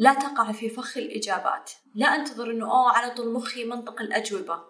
لا 0.01 0.13
تقع 0.13 0.51
في 0.51 0.69
فخ 0.69 0.97
الإجابات. 0.97 1.71
لا 1.95 2.15
أنتظر 2.15 2.51
إنه 2.51 2.65
أوه 2.65 2.91
على 2.91 3.13
طول 3.13 3.33
مخي 3.33 3.65
منطق 3.65 4.01
الأجوبة. 4.01 4.61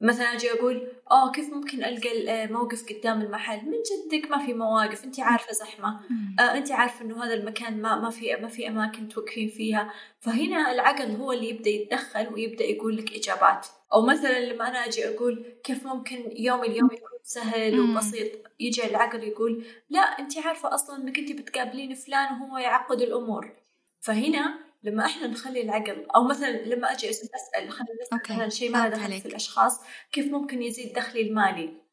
مثلا 0.00 0.24
أجي 0.24 0.52
أقول 0.52 0.88
آه 1.10 1.32
كيف 1.32 1.48
ممكن 1.54 1.84
ألقى 1.84 2.44
الموقف 2.44 2.84
قدام 2.92 3.22
المحل؟ 3.22 3.60
من 3.64 3.72
جدك 3.72 4.30
ما 4.30 4.46
في 4.46 4.54
مواقف 4.54 5.04
انت 5.04 5.20
عارفة 5.20 5.52
زحمة. 5.52 6.00
آه 6.40 6.42
انت 6.42 6.72
عارفة 6.72 7.04
إنه 7.04 7.24
هذا 7.24 7.34
المكان 7.34 7.82
ما 7.82 8.00
ما 8.00 8.10
في 8.10 8.36
ما 8.36 8.48
في 8.48 8.68
أماكن 8.68 9.08
توقفين 9.08 9.48
فيها. 9.48 9.92
فهنا 10.20 10.72
العقل 10.72 11.10
هو 11.10 11.32
اللي 11.32 11.48
يبدأ 11.48 11.70
يتدخل 11.70 12.34
ويبدأ 12.34 12.64
يقول 12.64 12.96
لك 12.96 13.12
إجابات. 13.12 13.66
أو 13.94 14.02
مثلا 14.02 14.52
لما 14.52 14.68
أنا 14.68 14.86
أجي 14.86 15.08
أقول 15.08 15.44
كيف 15.64 15.86
ممكن 15.86 16.32
يومي 16.36 16.66
اليوم 16.66 16.90
يكون 16.92 17.18
سهل 17.22 17.80
وبسيط؟ 17.80 18.32
يجي 18.60 18.86
العقل 18.86 19.22
يقول 19.22 19.64
لا 19.90 20.00
انت 20.00 20.38
عارفة 20.38 20.74
أصلا 20.74 20.96
إنك 20.96 21.18
انت 21.18 21.32
بتقابلين 21.32 21.94
فلان 21.94 22.42
وهو 22.42 22.58
يعقد 22.58 23.02
الأمور. 23.02 23.63
فهنا 24.04 24.64
لما 24.82 25.06
إحنا 25.06 25.26
نخلي 25.26 25.60
العقل 25.60 26.06
أو 26.16 26.24
مثلا 26.24 26.50
لما 26.50 26.92
أجي 26.92 27.10
أسأل 27.10 27.70
خلينا 27.70 28.02
نسال 28.02 28.20
مثلا 28.34 28.48
شيء 28.48 28.70
ما 28.70 28.88
دخل 28.88 29.20
في 29.20 29.26
الأشخاص 29.26 29.80
كيف 30.12 30.26
ممكن 30.26 30.62
يزيد 30.62 30.92
دخلي 30.92 31.22
المالي. 31.22 31.84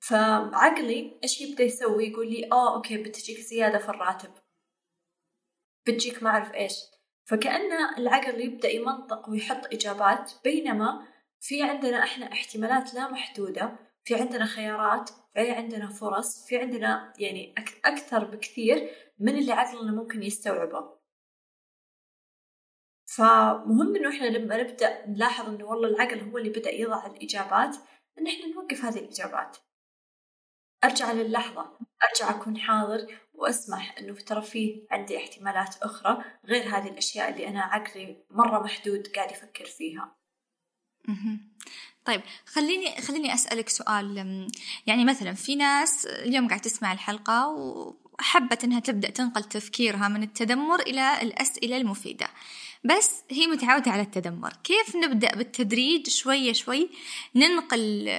فعقلي 0.00 1.18
إيش 1.24 1.40
يبدأ 1.40 1.64
يسوي؟ 1.64 2.06
يقول 2.06 2.30
لي 2.30 2.48
آه 2.52 2.74
أوكي 2.76 2.96
بتجيك 2.96 3.38
زيادة 3.40 3.78
في 3.78 3.88
الراتب. 3.88 4.30
بتجيك 5.86 6.22
ما 6.22 6.30
أعرف 6.30 6.54
إيش. 6.54 6.74
فكأن 7.24 7.72
العقل 7.98 8.40
يبدأ 8.40 8.68
يمنطق 8.68 9.28
ويحط 9.28 9.66
إجابات 9.72 10.32
بينما 10.44 11.06
في 11.40 11.62
عندنا 11.62 12.02
إحنا 12.04 12.32
احتمالات 12.32 12.94
لا 12.94 13.10
محدودة. 13.10 13.76
في 14.04 14.14
عندنا 14.14 14.46
خيارات 14.46 15.10
في 15.34 15.50
عندنا 15.50 15.88
فرص 15.88 16.46
في 16.46 16.56
عندنا 16.56 17.12
يعني 17.18 17.54
أكثر 17.84 18.24
بكثير. 18.24 18.90
من 19.18 19.38
اللي 19.38 19.52
عقلنا 19.52 19.92
ممكن 19.92 20.22
يستوعبه. 20.22 20.98
فمهم 23.06 23.96
إنه 23.96 24.10
إحنا 24.10 24.26
لما 24.26 24.62
نبدأ 24.62 25.06
نلاحظ 25.06 25.48
إنه 25.48 25.64
والله 25.64 25.88
العقل 25.88 26.20
هو 26.20 26.38
اللي 26.38 26.50
بدأ 26.50 26.70
يضع 26.70 27.06
الإجابات 27.06 27.76
إن 28.18 28.26
إحنا 28.26 28.46
نوقف 28.46 28.84
هذه 28.84 28.98
الإجابات. 28.98 29.56
أرجع 30.84 31.12
للحظة 31.12 31.78
أرجع 32.10 32.30
أكون 32.30 32.58
حاضر 32.58 33.18
وأسمح 33.34 33.98
إنه 33.98 34.14
ترى 34.14 34.42
في 34.42 34.86
عندي 34.90 35.16
احتمالات 35.16 35.76
أخرى 35.82 36.24
غير 36.44 36.62
هذه 36.62 36.88
الأشياء 36.88 37.30
اللي 37.30 37.48
أنا 37.48 37.60
عقلي 37.60 38.24
مرة 38.30 38.62
محدود 38.62 39.06
قاعد 39.06 39.30
يفكر 39.30 39.64
فيها. 39.64 40.16
طيب 42.04 42.22
خليني 42.46 43.00
خليني 43.00 43.34
أسألك 43.34 43.68
سؤال. 43.68 44.16
يعني 44.86 45.04
مثلا 45.04 45.32
في 45.32 45.56
ناس 45.56 46.06
اليوم 46.06 46.48
قاعد 46.48 46.60
تسمع 46.60 46.92
الحلقة 46.92 47.48
وحبت 48.18 48.64
إنها 48.64 48.80
تبدأ 48.80 49.10
تنقل 49.10 49.44
تفكيرها 49.44 50.08
من 50.08 50.22
التدمر 50.22 50.80
إلى 50.80 51.22
الأسئلة 51.22 51.76
المفيدة. 51.76 52.28
بس 52.84 53.22
هي 53.30 53.46
متعودة 53.46 53.90
على 53.90 54.02
التدمر. 54.02 54.52
كيف 54.64 54.96
نبدأ 54.96 55.34
بالتدريج 55.34 56.08
شوية 56.08 56.52
شوي 56.52 56.90
ننقل 57.34 58.10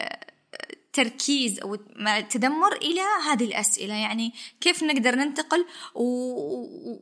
تركيز 0.94 1.60
أو 1.60 1.78
التدمر 2.18 2.76
إلى 2.76 3.02
هذه 3.26 3.44
الأسئلة؟ 3.44 3.94
يعني 3.94 4.34
كيف 4.62 4.84
نقدر 4.84 5.16
ننتقل 5.16 5.66
و... 5.96 6.04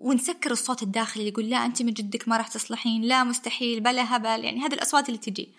ونسكر 0.10 0.52
الصوت 0.52 0.84
الداخلي 0.84 1.22
اللي 1.22 1.32
يقول 1.32 1.50
لا 1.50 1.66
أنت 1.66 1.82
من 1.82 1.94
جدك 1.94 2.28
ما 2.28 2.38
راح 2.38 2.48
تصلحين. 2.48 3.02
لا 3.02 3.24
مستحيل. 3.24 3.80
بلا 3.80 4.16
هبل. 4.16 4.46
يعني 4.46 4.60
هذه 4.60 4.74
الأصوات 4.74 5.10
اللي 5.10 5.20
تجي. 5.20 5.50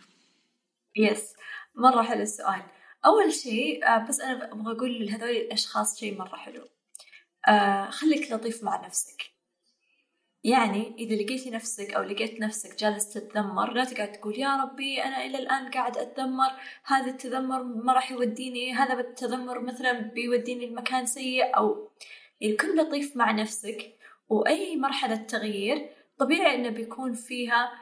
يس 0.96 1.22
مرة 1.74 2.02
حلو 2.02 2.22
السؤال. 2.22 2.62
أول 3.06 3.32
شيء 3.32 3.86
آه، 3.86 4.06
بس 4.08 4.20
أنا 4.20 4.52
أبغى 4.52 4.76
أقول 4.76 5.06
لهذول 5.06 5.30
الأشخاص 5.30 6.00
شيء 6.00 6.18
مرة 6.18 6.36
حلو. 6.36 6.64
آه، 7.48 7.90
خليك 7.90 8.32
لطيف 8.32 8.64
مع 8.64 8.86
نفسك. 8.86 9.32
يعني 10.44 10.94
إذا 10.98 11.14
لقيتي 11.14 11.50
نفسك 11.50 11.94
أو 11.94 12.02
لقيت 12.02 12.40
نفسك 12.40 12.78
جالس 12.78 13.08
تتذمر 13.12 13.72
لا 13.72 13.84
تقعد 13.84 14.12
تقول 14.12 14.38
يا 14.38 14.56
ربي 14.56 15.04
أنا 15.04 15.24
إلى 15.24 15.38
الآن 15.38 15.70
قاعد 15.70 15.96
أتذمر 15.98 16.50
هذا 16.84 17.10
التذمر 17.10 17.62
ما 17.62 17.92
راح 17.92 18.10
يوديني 18.10 18.72
هذا 18.74 19.00
التذمر 19.00 19.60
مثلا 19.60 19.92
بيوديني 19.92 20.66
لمكان 20.66 21.06
سيء 21.06 21.56
أو 21.56 21.88
يعني 22.40 22.56
كن 22.56 22.76
لطيف 22.76 23.16
مع 23.16 23.30
نفسك 23.30 23.92
وأي 24.28 24.76
مرحلة 24.76 25.16
تغيير 25.16 25.90
طبيعي 26.18 26.54
إنه 26.54 26.68
بيكون 26.68 27.14
فيها 27.14 27.72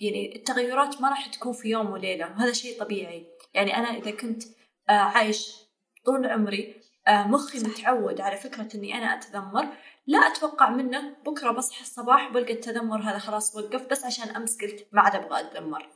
يعني 0.00 0.36
التغيرات 0.36 1.00
ما 1.00 1.08
راح 1.08 1.26
تكون 1.26 1.52
في 1.52 1.68
يوم 1.68 1.90
وليلة 1.90 2.26
وهذا 2.26 2.52
شيء 2.52 2.80
طبيعي. 2.80 3.26
يعني 3.54 3.76
أنا 3.76 3.98
إذا 3.98 4.10
كنت 4.10 4.42
آه، 4.88 4.92
عايش 4.92 5.56
طول 6.04 6.26
عمري 6.26 6.79
آه، 7.08 7.26
مخي 7.26 7.58
متعود 7.58 8.20
على 8.20 8.36
فكرة 8.36 8.68
إني 8.74 8.98
أنا 8.98 9.06
أتذمر. 9.06 9.68
لا 10.06 10.18
أتوقع 10.18 10.70
منه 10.70 11.16
بكرة 11.26 11.50
بصحى 11.50 11.82
الصباح 11.82 12.32
بلقى 12.32 12.52
التذمر 12.52 13.00
هذا 13.00 13.18
خلاص 13.18 13.56
وقف 13.56 13.86
بس 13.86 14.04
عشان 14.04 14.28
أمس 14.28 14.62
قلت 14.62 14.86
ما 14.92 15.00
عاد 15.00 15.14
أبغى 15.14 15.40
أتذمر. 15.40 15.88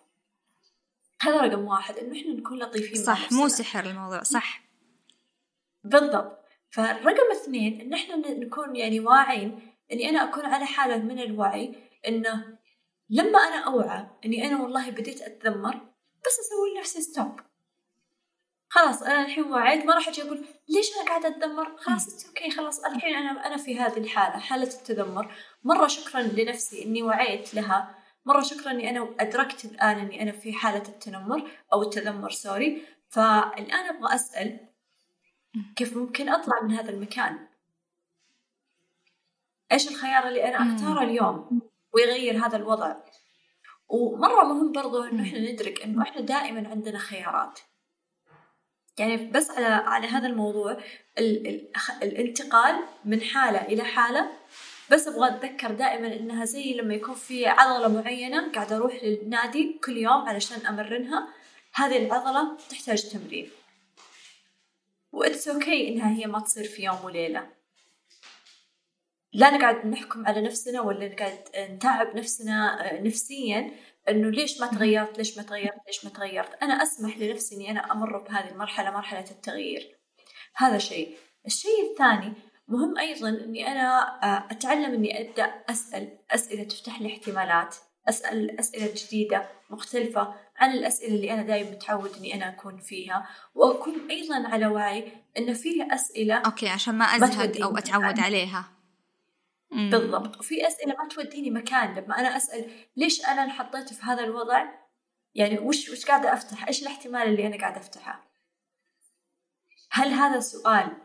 هذا 1.20 1.40
رقم 1.40 1.64
واحد 1.64 1.96
إنه 1.96 2.20
إحنا 2.20 2.32
نكون 2.32 2.58
لطيفين 2.58 3.04
صح 3.04 3.32
مو 3.32 3.48
سحر 3.48 3.84
الموضوع 3.84 4.22
صح. 4.22 4.62
بالضبط. 5.84 6.44
فالرقم 6.70 7.32
اثنين 7.32 7.80
إن 7.80 7.94
إحنا 7.94 8.16
نكون 8.16 8.76
يعني 8.76 9.00
واعين 9.00 9.74
إني 9.92 10.08
أنا 10.08 10.24
أكون 10.30 10.44
على 10.44 10.66
حالة 10.66 10.96
من 10.96 11.18
الوعي 11.18 11.74
إنه 12.08 12.58
لما 13.10 13.38
أنا 13.38 13.56
أوعى 13.66 14.06
إني 14.24 14.46
أنا 14.46 14.62
والله 14.62 14.90
بديت 14.90 15.22
أتذمر 15.22 15.74
بس 16.26 16.38
أسوي 16.40 16.74
لنفسي 16.76 17.00
stop 17.00 17.40
خلاص 18.74 19.02
أنا 19.02 19.22
الحين 19.22 19.44
وعيت 19.44 19.86
ما 19.86 19.94
راح 19.94 20.08
أجي 20.08 20.22
أقول 20.22 20.44
ليش 20.68 20.96
أنا 20.96 21.08
قاعدة 21.08 21.28
أتذمر؟ 21.28 21.76
خلاص 21.76 22.26
okay 22.26 22.50
خلاص 22.50 22.84
الحين 22.84 23.14
أنا 23.14 23.46
أنا 23.46 23.56
في 23.56 23.78
هذه 23.80 23.98
الحالة 23.98 24.38
حالة 24.38 24.68
التذمر. 24.68 25.34
مرة 25.64 25.86
شكرا 25.86 26.22
لنفسي 26.22 26.84
إني 26.84 27.02
وعيت 27.02 27.54
لها. 27.54 27.94
مرة 28.26 28.42
شكرا 28.42 28.70
إني 28.70 28.90
أنا 28.90 29.14
أدركت 29.20 29.64
الآن 29.64 29.98
إني 29.98 30.22
أنا 30.22 30.32
في 30.32 30.52
حالة 30.52 30.88
التنمر 30.88 31.50
أو 31.72 31.82
التذمر 31.82 32.30
sorry. 32.30 32.82
فالآن 33.10 33.96
أبغى 33.96 34.14
أسأل 34.14 34.68
كيف 35.76 35.96
ممكن 35.96 36.28
أطلع 36.28 36.62
من 36.62 36.72
هذا 36.72 36.90
المكان؟ 36.90 37.48
إيش 39.72 39.88
الخيار 39.88 40.28
اللي 40.28 40.48
أنا 40.48 40.74
أختاره 40.74 41.02
اليوم 41.02 41.62
ويغير 41.92 42.46
هذا 42.46 42.56
الوضع؟ 42.56 42.96
ومرة 43.88 44.44
مهم 44.44 44.72
برضو 44.72 45.02
إنه 45.02 45.22
إحنا 45.22 45.38
ندرك 45.52 45.82
إنه 45.82 46.02
إحنا 46.02 46.20
دائما 46.20 46.68
عندنا 46.68 46.98
خيارات. 46.98 47.60
يعني 48.98 49.16
بس 49.16 49.50
على 49.50 49.66
على 49.66 50.06
هذا 50.06 50.26
الموضوع 50.26 50.72
ال 51.18 51.46
ال 51.46 51.68
الانتقال 52.02 52.76
من 53.04 53.20
حالة 53.20 53.62
إلى 53.62 53.84
حالة. 53.84 54.30
بس 54.90 55.08
أبغى 55.08 55.28
أتذكر 55.28 55.70
دائما 55.70 56.06
إنها 56.16 56.44
زي 56.44 56.74
لما 56.74 56.94
يكون 56.94 57.14
في 57.14 57.46
عضلة 57.46 57.88
معينة 57.88 58.52
قاعدة 58.52 58.76
أروح 58.76 59.04
للنادي 59.04 59.80
كل 59.84 59.96
يوم 59.96 60.28
علشان 60.28 60.66
أمرنها 60.66 61.28
هذه 61.74 62.06
العضلة 62.06 62.56
تحتاج 62.70 63.08
تمرين. 63.08 63.50
وإتس 65.12 65.48
أوكي 65.48 65.88
إنها 65.88 66.16
هي 66.16 66.26
ما 66.26 66.40
تصير 66.40 66.64
في 66.64 66.82
يوم 66.82 67.04
وليلة. 67.04 67.46
لا 69.32 69.50
نقعد 69.50 69.86
نحكم 69.86 70.26
على 70.26 70.40
نفسنا 70.40 70.80
ولا 70.80 71.08
نقعد 71.08 71.38
نتعب 71.56 72.16
نفسنا 72.16 72.90
آه، 72.90 73.00
نفسيا. 73.00 73.70
إنه 74.08 74.30
ليش 74.30 74.60
ما 74.60 74.66
تغيرت؟ 74.66 75.18
ليش 75.18 75.36
ما 75.36 75.42
تغيرت؟ 75.42 75.86
ليش 75.86 76.04
ما 76.04 76.10
تغيرت؟ 76.10 76.62
أنا 76.62 76.82
أسمح 76.82 77.18
لنفسي 77.18 77.54
إني 77.54 77.70
أنا 77.70 77.92
أمر 77.92 78.18
بهذه 78.18 78.48
المرحلة 78.48 78.90
مرحلة 78.90 79.30
التغيير. 79.30 79.98
هذا 80.56 80.78
شيء. 80.78 81.16
الشيء 81.46 81.90
الثاني 81.90 82.32
مهم 82.68 82.98
أيضا 82.98 83.28
إني 83.28 83.68
أنا 83.68 84.18
آه، 84.22 84.46
أتعلم 84.50 84.94
إني 84.94 85.20
أبدأ 85.20 85.44
أسأل 85.70 86.18
أسئلة 86.30 86.64
تفتح 86.64 87.00
لي 87.00 87.08
احتمالات 87.08 87.76
أسأل 88.08 88.60
أسئلة 88.60 88.94
جديدة 88.94 89.48
مختلفة 89.70 90.34
عن 90.56 90.72
الأسئلة 90.72 91.14
اللي 91.14 91.32
أنا 91.34 91.42
دائما 91.42 91.70
متعود 91.70 92.10
إني 92.18 92.34
أنا 92.34 92.48
أكون 92.48 92.78
فيها. 92.78 93.28
وأكون 93.54 94.10
أيضا 94.10 94.48
على 94.48 94.66
وعي 94.66 95.12
ان 95.38 95.54
في 95.54 95.94
أسئلة 95.94 96.34
أوكي 96.34 96.68
عشان 96.68 96.94
ما 96.94 97.04
أزهد 97.04 97.60
أو 97.60 97.78
أتعود 97.78 98.20
عليها. 98.20 98.73
بالضبط. 99.74 100.38
وفي 100.38 100.66
أسئلة 100.66 100.94
ما 100.96 101.08
توديني 101.08 101.50
مكان 101.50 101.94
لما 101.94 102.18
أنا 102.18 102.36
أسأل 102.36 102.70
ليش 102.96 103.24
أنا 103.24 103.44
انحطيت 103.44 103.92
في 103.92 104.02
هذا 104.02 104.24
الوضع؟ 104.24 104.64
يعني 105.34 105.58
وش 105.58 105.90
وش 105.90 106.06
قاعدة 106.06 106.32
أفتح؟ 106.32 106.68
إيش 106.68 106.82
الاحتمال 106.82 107.28
اللي 107.28 107.46
أنا 107.46 107.56
قاعدة 107.56 107.80
أفتحه؟ 107.80 108.30
هل 109.90 110.08
هذا 110.08 110.40
سؤال 110.40 110.96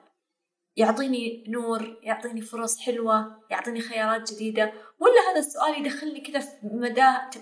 يعطيني 0.75 1.43
نور 1.47 1.99
يعطيني 2.03 2.41
فرص 2.41 2.79
حلوة 2.79 3.43
يعطيني 3.49 3.81
خيارات 3.81 4.33
جديدة؟ 4.33 4.73
ولا 4.99 5.31
هذا 5.31 5.39
السؤال 5.39 5.85
يدخلني 5.85 6.21
كذا 6.21 6.39
في 6.39 6.59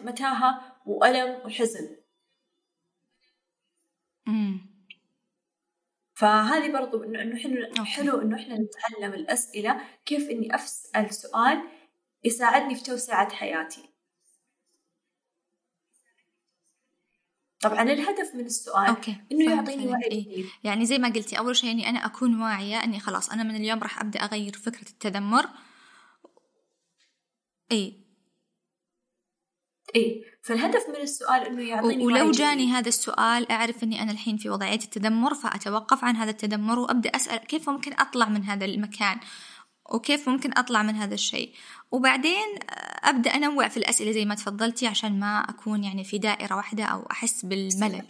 متاهة 0.03 0.77
وألم 0.85 1.45
وحزن؟ 1.45 1.97
فهذه 6.17 6.71
برضو 6.71 7.03
انه 7.03 7.35
إحنا 7.35 7.83
حلو 7.83 8.21
إنه 8.21 8.35
إحنا 8.35 8.55
نتعلم 8.59 9.13
الأسئلة 9.13 9.81
كيف 10.05 10.29
إني 10.29 10.55
أسأل 10.55 11.13
سؤال 11.13 11.61
يساعدني 12.23 12.75
في 12.75 12.83
توسعة 12.83 13.35
حياتي 13.35 13.81
طبعا 17.59 17.81
الهدف 17.81 18.35
من 18.35 18.45
السؤال 18.45 18.87
أوكي. 18.87 19.15
إنه 19.31 19.55
يعطيني 19.55 19.87
وعي 19.87 20.01
إيه؟ 20.01 20.45
يعني 20.63 20.85
زي 20.85 20.97
ما 20.97 21.09
قلتي 21.09 21.37
أول 21.39 21.55
شيء 21.55 21.71
إني 21.71 21.89
أنا 21.89 22.05
أكون 22.05 22.41
واعية 22.41 22.83
إني 22.83 22.99
خلاص 22.99 23.29
أنا 23.29 23.43
من 23.43 23.55
اليوم 23.55 23.79
راح 23.79 24.01
أبدأ 24.01 24.19
أغير 24.19 24.53
فكرة 24.53 24.89
التذمر 24.89 25.45
اي 27.71 28.06
إي 29.95 30.23
فالهدف 30.41 30.89
من 30.89 30.95
السؤال 30.95 31.45
إنه 31.45 31.61
يعطيني 31.61 32.05
ولو 32.05 32.31
جاني 32.31 32.67
هذا 32.67 32.87
السؤال 32.87 33.51
أعرف 33.51 33.83
إني 33.83 34.01
أنا 34.01 34.11
الحين 34.11 34.37
في 34.37 34.49
وضعية 34.49 34.79
التدمر 34.79 35.33
فأتوقف 35.33 36.03
عن 36.03 36.15
هذا 36.15 36.29
التدمر 36.29 36.79
وأبدأ 36.79 37.09
أسأل 37.09 37.37
كيف 37.37 37.69
ممكن 37.69 37.93
أطلع 37.93 38.29
من 38.29 38.43
هذا 38.43 38.65
المكان؟ 38.65 39.19
وكيف 39.93 40.29
ممكن 40.29 40.57
أطلع 40.57 40.83
من 40.83 40.95
هذا 40.95 41.13
الشيء؟ 41.13 41.53
وبعدين 41.91 42.59
أبدأ 43.03 43.35
أنوع 43.35 43.67
في 43.67 43.77
الأسئلة 43.77 44.11
زي 44.11 44.25
ما 44.25 44.35
تفضلتي 44.35 44.87
عشان 44.87 45.19
ما 45.19 45.39
أكون 45.39 45.83
يعني 45.83 46.03
في 46.03 46.17
دائرة 46.17 46.55
واحدة 46.55 46.83
أو 46.83 47.07
أحس 47.11 47.45
بالملل. 47.45 48.07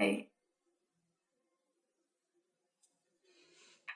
إي. 0.00 0.32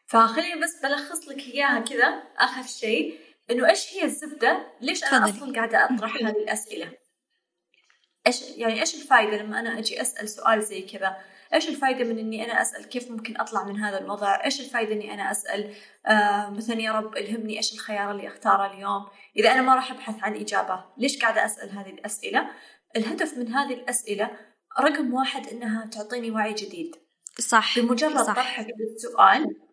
فخليني 0.06 0.60
بس 0.62 0.82
بلخص 0.82 1.28
لك 1.28 1.38
إياها 1.38 1.80
كذا 1.80 2.22
آخر 2.38 2.62
شيء. 2.62 3.25
إنه 3.50 3.68
إيش 3.68 3.94
هي 3.94 4.04
الزبدة؟ 4.04 4.66
ليش 4.80 5.04
أنا 5.04 5.24
أصلا 5.24 5.54
قاعدة 5.54 5.84
أطرح 5.84 6.16
هذه 6.16 6.30
الأسئلة؟ 6.30 6.92
إيش 8.26 8.42
يعني 8.42 8.80
إيش 8.80 8.94
الفائده 8.94 9.36
لما 9.36 9.60
أنا 9.60 9.78
أجي 9.78 10.00
أسأل 10.00 10.28
سؤال 10.28 10.62
زي 10.62 10.82
كذا؟ 10.82 11.16
إيش 11.54 11.68
الفائده 11.68 12.04
من 12.04 12.18
إني 12.18 12.44
أنا 12.44 12.62
أسأل 12.62 12.84
كيف 12.84 13.10
ممكن 13.10 13.40
أطلع 13.40 13.64
من 13.64 13.76
هذا 13.80 13.98
الوضع؟ 13.98 14.44
إيش 14.44 14.60
الفائده 14.60 14.92
إني 14.92 15.14
أنا 15.14 15.30
أسأل 15.30 15.74
آه 16.06 16.50
مثلا 16.50 16.80
يا 16.80 16.92
رب 16.92 17.16
الهمني 17.16 17.56
إيش 17.56 17.72
الخيار 17.72 18.10
اللي 18.10 18.28
أختاره 18.28 18.72
اليوم؟ 18.72 19.06
إذا 19.36 19.52
أنا 19.52 19.62
ما 19.62 19.74
راح 19.74 19.92
أبحث 19.92 20.14
عن 20.22 20.34
إجابة، 20.34 20.84
ليش 20.98 21.18
قاعدة 21.18 21.44
أسأل 21.44 21.70
هذه 21.70 21.90
الأسئلة؟ 21.90 22.50
الهدف 22.96 23.38
من 23.38 23.48
هذه 23.54 23.74
الأسئلة 23.74 24.30
رقم 24.80 25.14
واحد 25.14 25.46
إنها 25.46 25.86
تعطيني 25.86 26.30
وعي 26.30 26.52
جديد. 26.52 26.96
صح 27.38 27.78
بمجرد 27.78 28.22
صح. 28.22 28.34
طرحك 28.34 28.66
للسؤال 28.78 29.65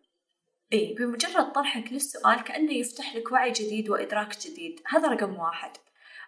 إي 0.74 0.96
بمجرد 1.00 1.51
طرحك 1.51 1.94
للسؤال 1.94 2.44
كأنه 2.44 2.74
يفتح 2.74 3.15
لك 3.15 3.32
وعي 3.32 3.51
جديد 3.51 3.89
وإدراك 3.89 4.38
جديد. 4.39 4.82
هذا 4.88 5.08
رقم 5.08 5.39
واحد. 5.39 5.72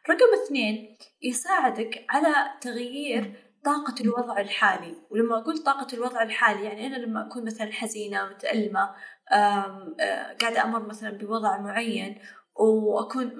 رقم 0.09 0.43
اثنين 0.45 0.97
يساعدك 1.21 2.05
على 2.09 2.35
تغيير 2.61 3.53
طاقة 3.65 3.95
الوضع 4.01 4.39
الحالي. 4.39 4.95
ولما 5.09 5.39
أقول 5.39 5.57
طاقة 5.57 5.87
الوضع 5.93 6.23
الحالي 6.23 6.65
يعني 6.65 6.87
أنا 6.87 6.95
لما 6.95 7.27
أكون 7.27 7.45
مثلا 7.45 7.71
حزينة 7.71 8.25
متألمة 8.25 8.95
آه، 9.31 10.35
قاعدة 10.41 10.63
أمر 10.63 10.87
مثلا 10.87 11.09
بوضع 11.17 11.57
معين 11.61 12.19
وأكون 12.55 13.31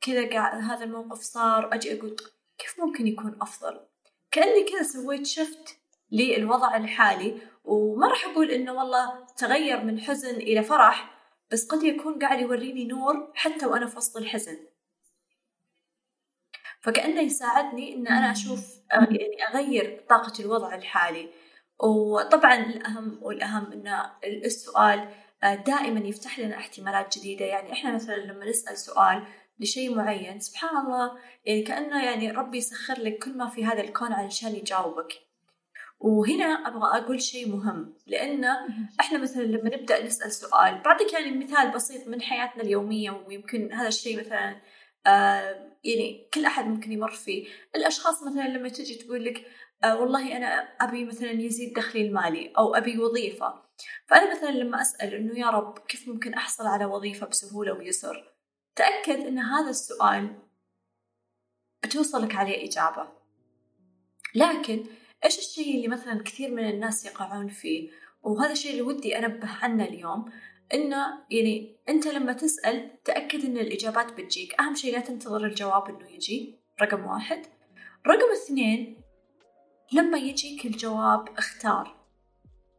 كذا 0.00 0.40
هذا 0.40 0.84
الموقف 0.84 1.20
صار 1.20 1.74
أجي 1.74 1.98
أقول 1.98 2.16
كيف 2.58 2.80
ممكن 2.80 3.06
يكون 3.06 3.38
أفضل؟ 3.42 3.80
كأني 4.30 4.64
كذا 4.64 4.82
سويت 4.82 5.26
شفت 5.26 5.78
للوضع 6.12 6.76
الحالي 6.76 7.40
وما 7.68 8.08
راح 8.08 8.24
أقول 8.24 8.50
إنه 8.50 8.72
والله 8.72 9.26
تغير 9.36 9.84
من 9.84 10.00
حزن 10.00 10.34
إلى 10.34 10.62
فرح 10.62 11.18
بس 11.52 11.66
قد 11.68 11.82
يكون 11.82 12.18
قاعد 12.18 12.40
يوريني 12.40 12.84
نور 12.84 13.32
حتى 13.34 13.66
وأنا 13.66 13.86
في 13.86 13.96
وسط 13.96 14.16
الحزن. 14.16 14.56
فكأنه 16.80 17.20
يساعدني 17.20 17.94
إن 17.94 18.06
أنا 18.06 18.32
أشوف 18.32 18.78
آه، 18.92 18.96
يعني 18.96 19.46
أغير 19.48 20.04
طاقة 20.08 20.32
الوضع 20.40 20.74
الحالي. 20.74 21.28
وطبعا 21.80 22.54
الأهم 22.54 23.18
والأهم 23.22 23.72
إن 23.72 24.10
السؤال 24.24 25.08
آه، 25.42 25.54
دائما 25.54 26.08
يفتح 26.08 26.38
لنا 26.38 26.56
احتمالات 26.56 27.18
جديدة. 27.18 27.44
يعني 27.44 27.72
إحنا 27.72 27.94
مثلا 27.94 28.16
لما 28.16 28.44
نسأل 28.44 28.78
سؤال 28.78 29.26
لشيء 29.60 29.94
معين 29.94 30.40
سبحان 30.40 30.76
الله 30.86 31.18
يعني 31.44 31.62
كأنه 31.62 32.04
يعني 32.04 32.30
ربي 32.30 32.58
يسخر 32.58 33.00
لك 33.00 33.18
كل 33.24 33.36
ما 33.36 33.48
في 33.48 33.64
هذا 33.64 33.80
الكون 33.80 34.12
علشان 34.12 34.54
يجاوبك. 34.54 35.27
وهنا 36.00 36.44
أبغى 36.44 36.98
أقول 36.98 37.22
شيء 37.22 37.48
مهم 37.48 37.94
لأن 38.06 38.44
إحنا 39.00 39.18
مثلا 39.18 39.42
لما 39.42 39.76
نبدأ 39.76 40.06
نسأل 40.06 40.32
سؤال 40.32 40.82
بعطيك 40.84 41.12
يعني 41.12 41.44
مثال 41.44 41.70
بسيط 41.70 42.08
من 42.08 42.22
حياتنا 42.22 42.62
اليومية 42.62 43.10
ويمكن 43.10 43.72
هذا 43.72 43.88
الشيء 43.88 44.20
مثلا 44.20 44.60
آه 45.06 45.68
يعني 45.84 46.28
كل 46.34 46.44
أحد 46.44 46.66
ممكن 46.66 46.92
يمر 46.92 47.10
فيه. 47.10 47.48
الأشخاص 47.76 48.22
مثلا 48.22 48.48
لما 48.48 48.68
تجي 48.68 48.94
تقول 48.94 49.24
لك 49.24 49.46
آه 49.84 50.00
والله 50.00 50.36
أنا 50.36 50.46
أبي 50.80 51.04
مثلا 51.04 51.30
يزيد 51.30 51.74
دخلي 51.74 52.06
المالي 52.06 52.52
أو 52.58 52.74
أبي 52.74 52.98
وظيفة. 52.98 53.62
فأنا 54.06 54.36
مثلا 54.36 54.50
لما 54.50 54.80
أسأل 54.80 55.14
إنه 55.14 55.38
يا 55.38 55.50
رب 55.50 55.78
كيف 55.78 56.08
ممكن 56.08 56.34
أحصل 56.34 56.66
على 56.66 56.84
وظيفة 56.84 57.26
بسهولة 57.26 57.72
ويسر؟ 57.72 58.34
تأكد 58.76 59.26
إن 59.26 59.38
هذا 59.38 59.70
السؤال 59.70 60.38
بتوصلك 61.82 62.34
عليه 62.34 62.68
إجابة. 62.68 63.08
لكن 64.34 64.84
إيش 65.24 65.38
الشيء 65.38 65.76
اللي 65.76 65.88
مثلا 65.88 66.22
كثير 66.22 66.50
من 66.50 66.68
الناس 66.68 67.06
يقعون 67.06 67.48
فيه؟ 67.48 67.90
وهذا 68.22 68.52
الشيء 68.52 68.70
اللي 68.70 68.82
ودي 68.82 69.18
أنبه 69.18 69.48
عنه 69.48 69.84
اليوم 69.84 70.24
إنه 70.74 71.06
يعني 71.30 71.76
أنت 71.88 72.06
لما 72.06 72.32
تسأل 72.32 72.90
تأكد 73.04 73.44
إن 73.44 73.58
الإجابات 73.58 74.12
بتجيك. 74.12 74.60
أهم 74.60 74.74
شيء 74.74 74.92
لا 74.92 75.00
تنتظر 75.00 75.46
الجواب 75.46 75.88
إنه 75.88 76.08
يجي. 76.08 76.58
رقم 76.82 77.06
واحد. 77.06 77.46
رقم 78.06 78.32
اثنين 78.32 79.00
لما 79.92 80.18
يجيك 80.18 80.66
الجواب 80.66 81.28
اختار. 81.38 81.96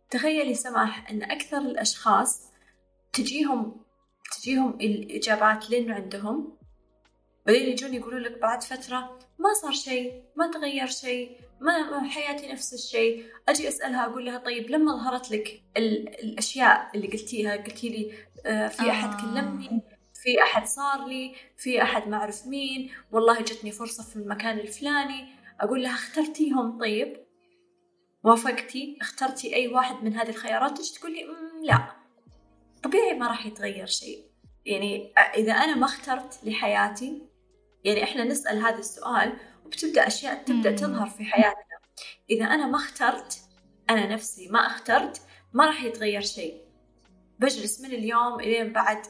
تخيلي 0.09 0.53
سماح 0.53 1.09
أن 1.09 1.23
أكثر 1.23 1.57
الأشخاص 1.57 2.49
تجيهم 3.13 3.81
تجيهم 4.37 4.69
الإجابات 4.69 5.69
لأنه 5.69 5.95
عندهم. 5.95 6.58
بعدين 7.45 7.69
يجون 7.69 7.93
يقولوا 7.93 8.19
لك 8.19 8.39
بعد 8.39 8.63
فترة 8.63 9.19
ما 9.39 9.53
صار 9.61 9.71
شيء 9.71 10.23
ما 10.35 10.51
تغير 10.51 10.87
شيء 10.87 11.37
ما 11.61 12.09
حياتي 12.09 12.51
نفس 12.51 12.73
الشيء. 12.73 13.25
أجي 13.49 13.67
أسألها 13.67 14.05
أقول 14.05 14.25
لها 14.25 14.37
طيب 14.37 14.69
لما 14.69 14.91
ظهرت 14.91 15.31
لك 15.31 15.61
الأشياء 15.77 16.91
اللي 16.95 17.07
قلتيها؟ 17.07 17.55
قلتي 17.55 17.89
لي 17.89 18.13
آه، 18.45 18.67
في 18.67 18.91
آه. 18.91 19.21
كلمني 19.21 19.81
في 20.13 20.43
أحد 20.43 20.67
صار 20.67 21.07
لي 21.07 21.35
في 21.57 21.81
أحد 21.81 22.07
ما 22.07 22.17
أعرف 22.17 22.47
مين. 22.47 22.91
والله 23.11 23.41
جتني 23.41 23.71
فرصة 23.71 24.03
في 24.03 24.15
المكان 24.15 24.59
الفلاني. 24.59 25.27
أقول 25.59 25.83
لها 25.83 25.93
اخترتيهم 25.93 26.79
طيب؟ 26.79 27.25
وافقتي؟ 28.23 28.97
اخترتي 29.01 29.55
أي 29.55 29.67
واحد 29.67 30.03
من 30.03 30.13
هذه 30.13 30.29
الخيارات؟ 30.29 30.77
تجي 30.77 30.99
تقول 30.99 31.13
لي 31.13 31.25
لا. 31.63 31.95
طبيعي 32.83 33.13
ما 33.13 33.27
راح 33.27 33.45
يتغير 33.45 33.85
شيء. 33.85 34.25
يعني 34.65 35.13
إذا 35.35 35.53
أنا 35.53 35.75
ما 35.75 35.85
اخترت 35.85 36.39
لحياتي 36.43 37.28
يعني 37.83 38.03
إحنا 38.03 38.23
نسأل 38.23 38.57
هذا 38.57 38.77
السؤال 38.77 39.37
وبتبدأ 39.65 40.07
أشياء 40.07 40.43
تبدأ 40.43 40.71
تظهر 40.71 41.09
في 41.09 41.23
حياتنا. 41.23 41.79
إذا 42.29 42.45
أنا 42.45 42.67
ما 42.67 42.77
اخترت 42.77 43.41
أنا 43.89 44.07
نفسي 44.13 44.47
ما 44.47 44.59
اخترت 44.59 45.21
ما 45.53 45.65
راح 45.65 45.83
يتغير 45.83 46.21
شيء. 46.21 46.61
بجلس 47.39 47.81
من 47.81 47.91
اليوم 47.91 48.39
إلين 48.39 48.73
بعد 48.73 49.01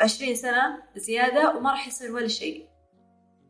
عشرين 0.00 0.34
سنة 0.34 0.82
زيادة 0.96 1.56
وما 1.56 1.70
راح 1.70 1.88
يصير 1.88 2.12
ولا 2.12 2.28
شيء. 2.28 2.68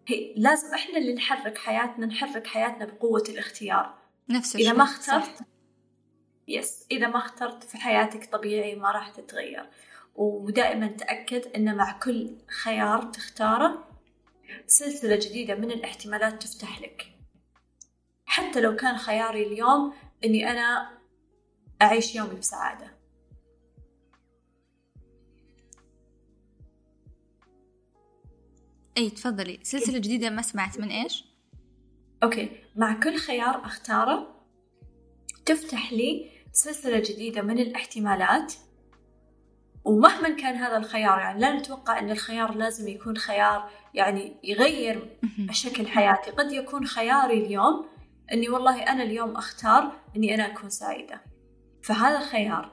هي 0.06 0.34
لازم 0.36 0.74
إحنا 0.74 0.98
اللي 0.98 1.14
نحرك 1.14 1.58
حياتنا 1.58 2.06
نحرك 2.06 2.46
حياتنا 2.46 2.84
بقوة 2.84 3.24
الاختيار. 3.28 3.98
نفس 4.28 4.54
الشيء 4.54 4.68
إذا 4.68 4.78
ما 4.78 4.84
اخترت 4.84 5.38
صح. 5.38 5.46
يس 6.48 6.86
إذا 6.90 7.08
ما 7.08 7.16
اخترت 7.16 7.64
في 7.64 7.76
حياتك 7.76 8.32
طبيعي 8.32 8.74
ما 8.74 8.90
راح 8.90 9.08
تتغير. 9.08 9.70
ودائما 10.14 10.86
تأكد 10.86 11.46
أن 11.56 11.76
مع 11.76 11.98
كل 11.98 12.36
خيار 12.62 13.02
تختاره 13.02 13.85
سلسلة 14.66 15.16
جديدة 15.16 15.54
من 15.54 15.70
الاحتمالات 15.70 16.42
تفتح 16.42 16.80
لك. 16.80 17.06
حتى 18.24 18.60
لو 18.60 18.76
كان 18.76 18.96
خياري 18.96 19.46
اليوم 19.46 19.94
إني 20.24 20.50
أنا 20.50 20.98
أعيش 21.82 22.14
يومي 22.14 22.34
بسعادة. 22.34 22.96
أي 28.98 29.10
تفضلي. 29.10 29.58
سلسلة 29.62 29.98
جديدة 29.98 30.30
ما 30.30 30.42
سمعت 30.42 30.80
من 30.80 30.88
إيش؟ 30.88 31.24
أوكي. 32.22 32.50
مع 32.76 33.00
كل 33.00 33.16
خيار 33.16 33.64
أختاره 33.64 34.44
تفتح 35.46 35.92
لي 35.92 36.30
سلسلة 36.52 36.98
جديدة 36.98 37.42
من 37.42 37.58
الاحتمالات 37.58 38.54
ومهما 39.86 40.28
كان 40.28 40.54
هذا 40.54 40.76
الخيار 40.76 41.18
يعني 41.18 41.40
لا 41.40 41.52
نتوقع 41.52 41.98
أن 41.98 42.10
الخيار 42.10 42.54
لازم 42.54 42.88
يكون 42.88 43.16
خيار 43.16 43.70
يعني 43.94 44.36
يغير 44.44 45.18
شكل 45.50 45.86
حياتي. 45.86 46.30
قد 46.30 46.52
يكون 46.52 46.86
خياري 46.86 47.46
اليوم 47.46 47.86
أني 48.32 48.48
والله 48.48 48.82
أنا 48.82 49.02
اليوم 49.02 49.36
أختار 49.36 49.92
أني 50.16 50.34
أنا 50.34 50.46
أكون 50.46 50.70
سعيدة. 50.70 51.20
فهذا 51.82 52.18
الخيار 52.18 52.72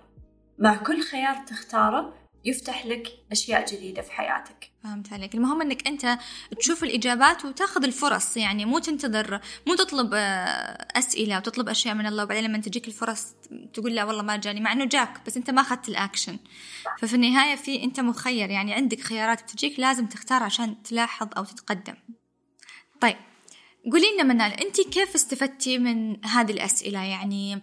مع 0.59 0.75
كل 0.75 1.01
خيار 1.01 1.35
تختاره 1.35 2.13
يفتح 2.45 2.85
لك 2.85 3.07
أشياء 3.31 3.65
جديدة 3.65 4.01
في 4.01 4.11
حياتك. 4.11 4.71
فهمت 4.83 5.13
عليك. 5.13 5.35
المهم 5.35 5.61
إنك 5.61 5.87
أنت 5.87 6.17
تشوف 6.59 6.83
الإجابات 6.83 7.45
وتأخذ 7.45 7.83
الفرص 7.83 8.37
يعني 8.37 8.65
مو 8.65 8.79
تنتظر 8.79 9.39
مو 9.67 9.75
تطلب 9.75 10.11
آه، 10.13 10.87
أسئلة 10.97 11.37
وتطلب 11.37 11.69
أشياء 11.69 11.95
من 11.95 12.05
الله 12.05 12.23
وبعدين 12.23 12.43
لما 12.43 12.57
تجيك 12.57 12.87
الفرص 12.87 13.27
تقول 13.73 13.95
لا 13.95 14.03
والله 14.03 14.23
ما 14.23 14.35
جاني 14.35 14.59
مع 14.59 14.71
إنه 14.71 14.85
جاك 14.85 15.25
بس 15.25 15.37
أنت 15.37 15.49
ما 15.49 15.61
أخذت 15.61 15.89
الأكشن. 15.89 16.37
ففي 16.99 17.13
النهاية 17.13 17.55
في 17.55 17.83
أنت 17.83 17.99
مخير 17.99 18.49
يعني 18.49 18.73
عندك 18.73 19.01
خيارات 19.01 19.43
بتجيك 19.43 19.79
لازم 19.79 20.05
تختار 20.05 20.43
عشان 20.43 20.83
تلاحظ 20.83 21.27
أو 21.37 21.43
تتقدم. 21.43 21.95
طيب 23.01 23.15
قولي 23.91 24.05
لنا 24.13 24.23
منال 24.23 24.51
أنت 24.51 24.81
كيف 24.81 25.15
استفدتي 25.15 25.77
من 25.77 26.25
هذه 26.25 26.51
الأسئلة؟ 26.51 27.03
يعني 27.03 27.61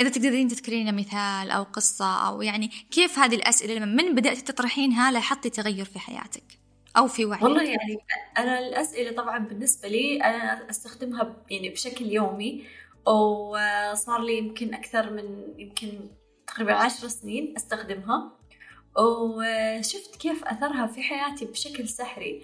إذا 0.00 0.08
تقدرين 0.08 0.48
تذكرين 0.48 0.96
مثال 0.96 1.50
أو 1.50 1.62
قصة 1.62 2.28
أو 2.28 2.42
يعني 2.42 2.70
كيف 2.90 3.18
هذه 3.18 3.34
الأسئلة 3.34 3.74
لما 3.74 4.02
من 4.02 4.14
بدأت 4.14 4.38
تطرحينها 4.38 5.12
لاحظتي 5.12 5.50
تغير 5.50 5.84
في 5.84 5.98
حياتك 5.98 6.58
أو 6.96 7.06
في 7.06 7.24
وعي 7.24 7.42
والله 7.42 7.62
يعني 7.62 7.98
أنا 8.38 8.58
الأسئلة 8.58 9.12
طبعا 9.12 9.38
بالنسبة 9.38 9.88
لي 9.88 10.22
أنا 10.24 10.70
أستخدمها 10.70 11.36
يعني 11.50 11.68
بشكل 11.68 12.06
يومي 12.06 12.64
وصار 13.06 14.22
لي 14.22 14.38
يمكن 14.38 14.74
أكثر 14.74 15.10
من 15.10 15.54
يمكن 15.58 15.88
تقريبا 16.46 16.74
عشر 16.74 17.08
سنين 17.08 17.54
أستخدمها 17.56 18.32
وشفت 18.98 20.16
كيف 20.16 20.44
أثرها 20.44 20.86
في 20.86 21.02
حياتي 21.02 21.44
بشكل 21.44 21.88
سحري. 21.88 22.42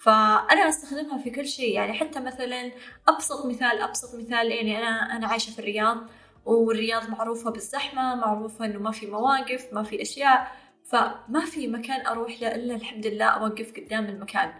فأنا 0.00 0.68
أستخدمها 0.68 1.18
في 1.18 1.30
كل 1.30 1.46
شيء 1.46 1.74
يعني 1.74 1.92
حتى 1.92 2.20
مثلا 2.20 2.72
أبسط 3.08 3.46
مثال 3.46 3.82
أبسط 3.82 4.14
مثال 4.14 4.50
يعني 4.50 4.78
أنا 4.78 5.16
أنا 5.16 5.26
عايشة 5.26 5.50
في 5.50 5.58
الرياض. 5.58 5.98
والرياض 6.44 7.10
معروفة 7.10 7.50
بالزحمة 7.50 8.14
معروفة 8.14 8.64
إنه 8.64 8.78
ما 8.78 8.90
في 8.90 9.06
مواقف 9.06 9.66
ما 9.72 9.82
في 9.82 10.02
أشياء 10.02 10.52
فما 10.84 11.44
في 11.50 11.68
مكان 11.68 12.06
أروح 12.06 12.42
له 12.42 12.54
إلا 12.54 12.74
الحمد 12.74 13.06
لله 13.06 13.24
أوقف 13.24 13.72
قدام 13.76 14.04
المكان. 14.04 14.52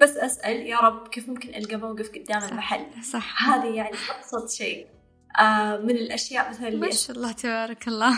بس 0.00 0.16
أسأل 0.16 0.56
يا 0.56 0.78
رب 0.78 1.08
كيف 1.08 1.28
ممكن 1.28 1.48
ألقى 1.54 1.76
موقف 1.76 2.10
قدام 2.10 2.40
صح 2.40 2.48
المحل؟ 2.48 3.04
صح. 3.04 3.48
هذه 3.48 3.74
يعني 3.74 3.96
أبسط 4.18 4.50
شيء. 4.50 4.86
آه 5.40 5.76
من 5.76 5.90
الأشياء 5.90 6.50
مثلا 6.50 6.70
ما 6.70 6.90
شاء 6.90 7.16
الله 7.16 7.32
تبارك 7.32 7.88
الله. 7.88 8.10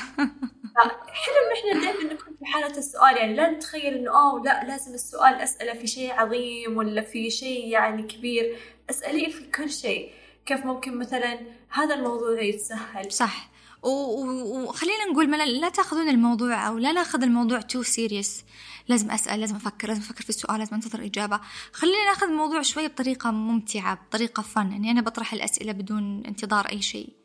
حلو 1.09 1.35
إن 1.45 1.73
إحنا 1.73 1.85
دائما 1.93 2.13
نكون 2.13 2.37
في 2.39 2.45
حالة 2.45 2.79
السؤال 2.79 3.17
يعني 3.17 3.35
لا 3.35 3.51
نتخيل 3.51 3.95
إنه 3.95 4.11
أوه 4.11 4.43
لا 4.45 4.65
لازم 4.65 4.95
السؤال 4.95 5.35
أسأله 5.35 5.73
في 5.75 5.87
شيء 5.87 6.13
عظيم 6.13 6.77
ولا 6.77 7.03
في 7.03 7.31
شيء 7.31 7.69
يعني 7.69 8.03
كبير. 8.03 8.57
أسأليه 8.91 9.29
في 9.29 9.51
كل 9.51 9.71
شيء. 9.71 10.13
كيف 10.47 10.67
ممكن 10.67 10.99
مثلا 10.99 11.39
هذا 11.75 11.95
الموضوع 11.95 12.43
يتسهل. 12.43 13.13
صح. 13.13 13.51
وخلينا 13.83 15.05
نقول 15.13 15.31
لا 15.61 15.69
تاخذون 15.69 16.09
الموضوع 16.09 16.69
أو 16.69 16.79
لا 16.79 16.93
ناخذ 16.93 17.23
الموضوع 17.23 17.61
too 17.61 17.83
serious 17.83 18.45
لازم 18.89 19.11
أسأل 19.11 19.41
لازم 19.41 19.57
أفكر 19.57 19.89
لازم 19.89 20.01
أفكر 20.01 20.23
في 20.23 20.29
السؤال 20.29 20.59
لازم 20.59 20.75
أنتظر 20.75 21.05
إجابة. 21.05 21.41
خلينا 21.73 22.05
ناخذ 22.05 22.27
الموضوع 22.27 22.63
شوي 22.63 22.89
بطريقة 22.89 23.31
ممتعة 23.31 23.95
بطريقة 23.95 24.43
fun 24.43 24.73
اني 24.73 24.91
أنا 24.91 25.01
بطرح 25.01 25.33
الأسئلة 25.33 25.73
بدون 25.73 26.27
انتظار 26.27 26.67
أي 26.67 26.83
شيء. 26.83 27.17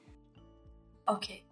okay. 1.09 1.43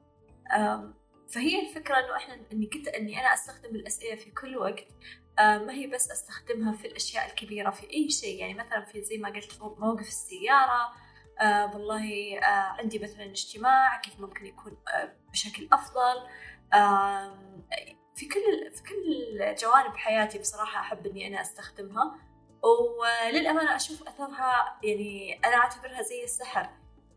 فهي 1.29 1.69
الفكرة 1.69 1.95
إنه 1.95 2.15
إحنا 2.15 2.39
إني 2.53 2.65
كنت 2.65 2.87
إني 2.87 3.19
أنا 3.19 3.33
أستخدم 3.33 3.75
الأسئلة 3.75 4.15
في 4.15 4.31
كل 4.31 4.57
وقت. 4.57 4.87
ما 5.39 5.73
هي 5.73 5.87
بس 5.87 6.11
أستخدمها 6.11 6.73
في 6.73 6.87
الأشياء 6.87 7.29
الكبيرة 7.29 7.69
في 7.69 7.93
أي 7.93 8.09
شيء. 8.09 8.39
يعني 8.39 8.53
مثلا 8.53 8.85
في 8.85 9.01
زي 9.01 9.17
ما 9.17 9.29
قلت 9.29 9.61
موقف 9.61 10.07
السيارة 10.07 11.06
آه 11.41 11.71
والله 11.73 12.37
آه 12.39 12.75
عندي 12.79 12.99
مثلا 12.99 13.23
اجتماع 13.25 13.97
كيف 14.01 14.19
ممكن 14.19 14.45
يكون 14.45 14.77
آه 14.93 15.13
بشكل 15.31 15.67
أفضل. 15.73 16.27
آه 16.73 17.63
في 18.15 18.25
كل 18.25 18.71
في 18.75 18.83
كل 18.83 19.55
جوانب 19.55 19.95
حياتي 19.97 20.39
بصراحة 20.39 20.79
أحب 20.79 21.05
إني 21.05 21.27
أنا 21.27 21.41
أستخدمها. 21.41 22.19
وللأمانة 22.63 23.75
أشوف 23.75 24.07
أثرها 24.07 24.79
يعني 24.83 25.39
أنا 25.45 25.55
أعتبرها 25.55 26.01
زي 26.01 26.23
السحر. 26.23 26.69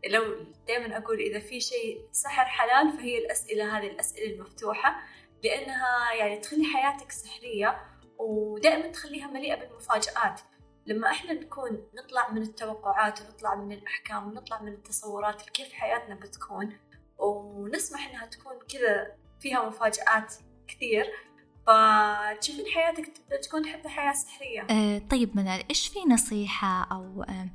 لو 0.09 0.23
دائما 0.67 0.97
أقول 0.97 1.19
إذا 1.19 1.39
في 1.39 1.59
شيء 1.59 2.07
سحر 2.11 2.45
حلال 2.45 2.91
فهي 2.91 3.17
الأسئلة 3.17 3.77
هذه 3.77 3.87
الأسئلة 3.87 4.33
المفتوحة 4.33 5.01
لأنها 5.43 6.13
يعني 6.13 6.37
تخلي 6.37 6.63
حياتك 6.65 7.11
سحرية 7.11 7.81
ودائما 8.17 8.87
تخليها 8.87 9.27
مليئة 9.27 9.55
بالمفاجآت. 9.55 10.41
لما 10.85 11.11
إحنا 11.11 11.33
نكون 11.33 11.83
نطلع 11.95 12.31
من 12.31 12.41
التوقعات 12.41 13.21
ونطلع 13.21 13.55
من 13.55 13.71
الأحكام 13.71 14.27
ونطلع 14.27 14.61
من 14.61 14.71
التصورات 14.71 15.41
كيف 15.41 15.73
حياتنا 15.73 16.15
بتكون 16.15 16.77
ونسمح 17.17 18.09
إنها 18.09 18.25
تكون 18.25 18.53
كذا 18.69 19.15
فيها 19.39 19.69
مفاجآت 19.69 20.33
كثير 20.67 21.05
فتشوفين 21.67 22.65
حياتك 22.73 23.07
تبدأ 23.07 23.41
تكون 23.41 23.65
حتى 23.65 23.89
حياة 23.89 24.13
سحرية. 24.13 24.61
آه 24.69 24.97
طيب 24.97 25.37
منال 25.37 25.63
إيش 25.69 25.87
في 25.87 25.99
نصيحة 26.09 26.83
أو 26.91 27.23
آه 27.23 27.49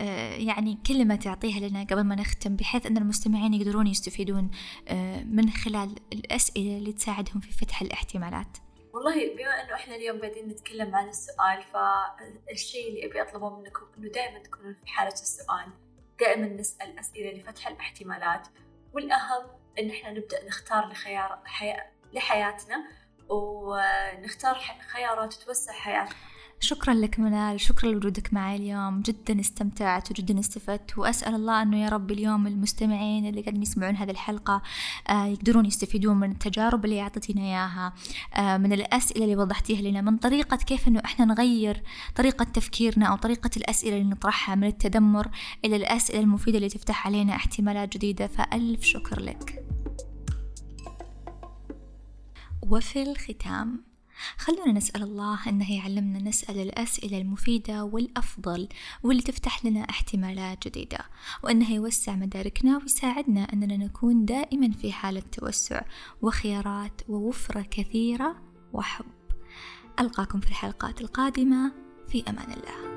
آه 0.00 0.34
يعني 0.34 0.78
كلمة 0.86 1.16
تعطيها 1.16 1.68
لنا 1.68 1.84
قبل 1.84 2.00
ما 2.00 2.14
نختم 2.14 2.56
بحيث 2.56 2.86
أن 2.86 2.96
المستمعين 2.96 3.54
يقدرون 3.54 3.86
يستفيدون 3.86 4.50
آه 4.88 5.22
من 5.22 5.50
خلال 5.50 5.94
الأسئلة 6.12 6.78
اللي 6.78 6.92
تساعدهم 6.92 7.40
في 7.40 7.52
فتح 7.52 7.82
الاحتمالات؟ 7.82 8.58
والله 8.94 9.34
بما 9.36 9.62
إنه 9.62 9.74
إحنا 9.74 9.94
اليوم 9.94 10.20
قاعدين 10.20 10.48
نتكلم 10.48 10.94
عن 10.96 11.08
السؤال 11.08 11.62
فالشيء 11.62 12.88
اللي 12.88 13.06
أبي 13.06 13.22
أطلبه 13.22 13.50
منكم 13.50 13.86
إنه 13.98 14.08
دائما 14.08 14.38
تكونوا 14.38 14.72
في 14.72 14.86
حالة 14.86 15.12
السؤال. 15.12 15.66
دائما 16.20 16.46
نسأل 16.46 16.98
أسئلة 16.98 17.30
لفتح 17.30 17.68
الاحتمالات 17.68 18.48
والأهم 18.92 19.46
إن 19.78 19.90
إحنا 19.90 20.10
نبدأ 20.10 20.44
نختار 20.46 20.88
لخيار 20.88 21.42
حي... 21.44 21.74
لحياتنا 22.12 22.84
ونختار 23.28 24.54
خيارات 24.92 25.34
توسع 25.34 25.72
حياتنا. 25.72 26.16
شكرا 26.60 26.94
لك 26.94 27.20
منال 27.20 27.60
شكرا 27.60 27.90
لوجودك 27.90 28.34
معي 28.34 28.56
اليوم 28.56 29.00
جدا 29.00 29.40
استمتعت 29.40 30.10
وجدا 30.10 30.40
استفدت 30.40 30.98
وأسأل 30.98 31.34
الله 31.34 31.62
أنه 31.62 31.84
يا 31.84 31.88
رب 31.88 32.10
اليوم 32.10 32.46
المستمعين 32.46 33.26
اللي 33.26 33.40
قاعدين 33.40 33.62
يسمعون 33.62 33.96
هذه 33.96 34.10
الحلقة 34.10 34.62
آه، 35.08 35.26
يقدرون 35.26 35.66
يستفيدون 35.66 36.16
من 36.16 36.30
التجارب 36.30 36.84
اللي 36.84 37.00
أعطيتينا 37.00 37.40
إياها. 37.40 37.92
آه، 38.34 38.56
من 38.56 38.72
الأسئلة 38.72 39.24
اللي 39.24 39.36
وضحتيها 39.36 39.82
لنا 39.82 40.00
من 40.00 40.16
طريقة 40.16 40.56
كيف 40.56 40.88
أنه 40.88 41.02
إحنا 41.04 41.24
نغير 41.24 41.82
طريقة 42.14 42.44
تفكيرنا 42.44 43.06
أو 43.06 43.16
طريقة 43.16 43.50
الأسئلة 43.56 43.96
اللي 43.96 44.10
نطرحها 44.10 44.54
من 44.54 44.66
التذمر 44.66 45.28
إلى 45.64 45.76
الأسئلة 45.76 46.20
المفيدة 46.20 46.56
اللي 46.56 46.68
تفتح 46.68 47.06
علينا 47.06 47.36
احتمالات 47.36 47.96
جديدة. 47.96 48.26
فألف 48.26 48.84
شكر 48.84 49.20
لك. 49.20 49.64
وفي 52.70 53.02
الختام 53.02 53.93
خلونا 54.38 54.72
نسأل 54.72 55.02
الله 55.02 55.48
أنه 55.48 55.72
يعلمنا 55.72 56.18
نسأل 56.18 56.58
الأسئلة 56.58 57.18
المفيدة 57.18 57.84
والأفضل 57.84 58.68
واللي 59.02 59.22
تفتح 59.22 59.64
لنا 59.64 59.80
احتمالات 59.80 60.68
جديدة 60.68 60.98
وأنه 61.42 61.70
يوسع 61.72 62.16
مداركنا 62.16 62.78
ويساعدنا 62.78 63.52
أننا 63.52 63.76
نكون 63.76 64.24
دائما 64.24 64.70
في 64.70 64.92
حالة 64.92 65.22
توسع 65.32 65.82
وخيارات 66.22 67.00
ووفرة 67.08 67.62
كثيرة 67.70 68.36
وحب. 68.72 69.06
ألقاكم 70.00 70.40
في 70.40 70.48
الحلقات 70.48 71.00
القادمة 71.00 71.72
في 72.08 72.24
أمان 72.28 72.52
الله. 72.52 72.93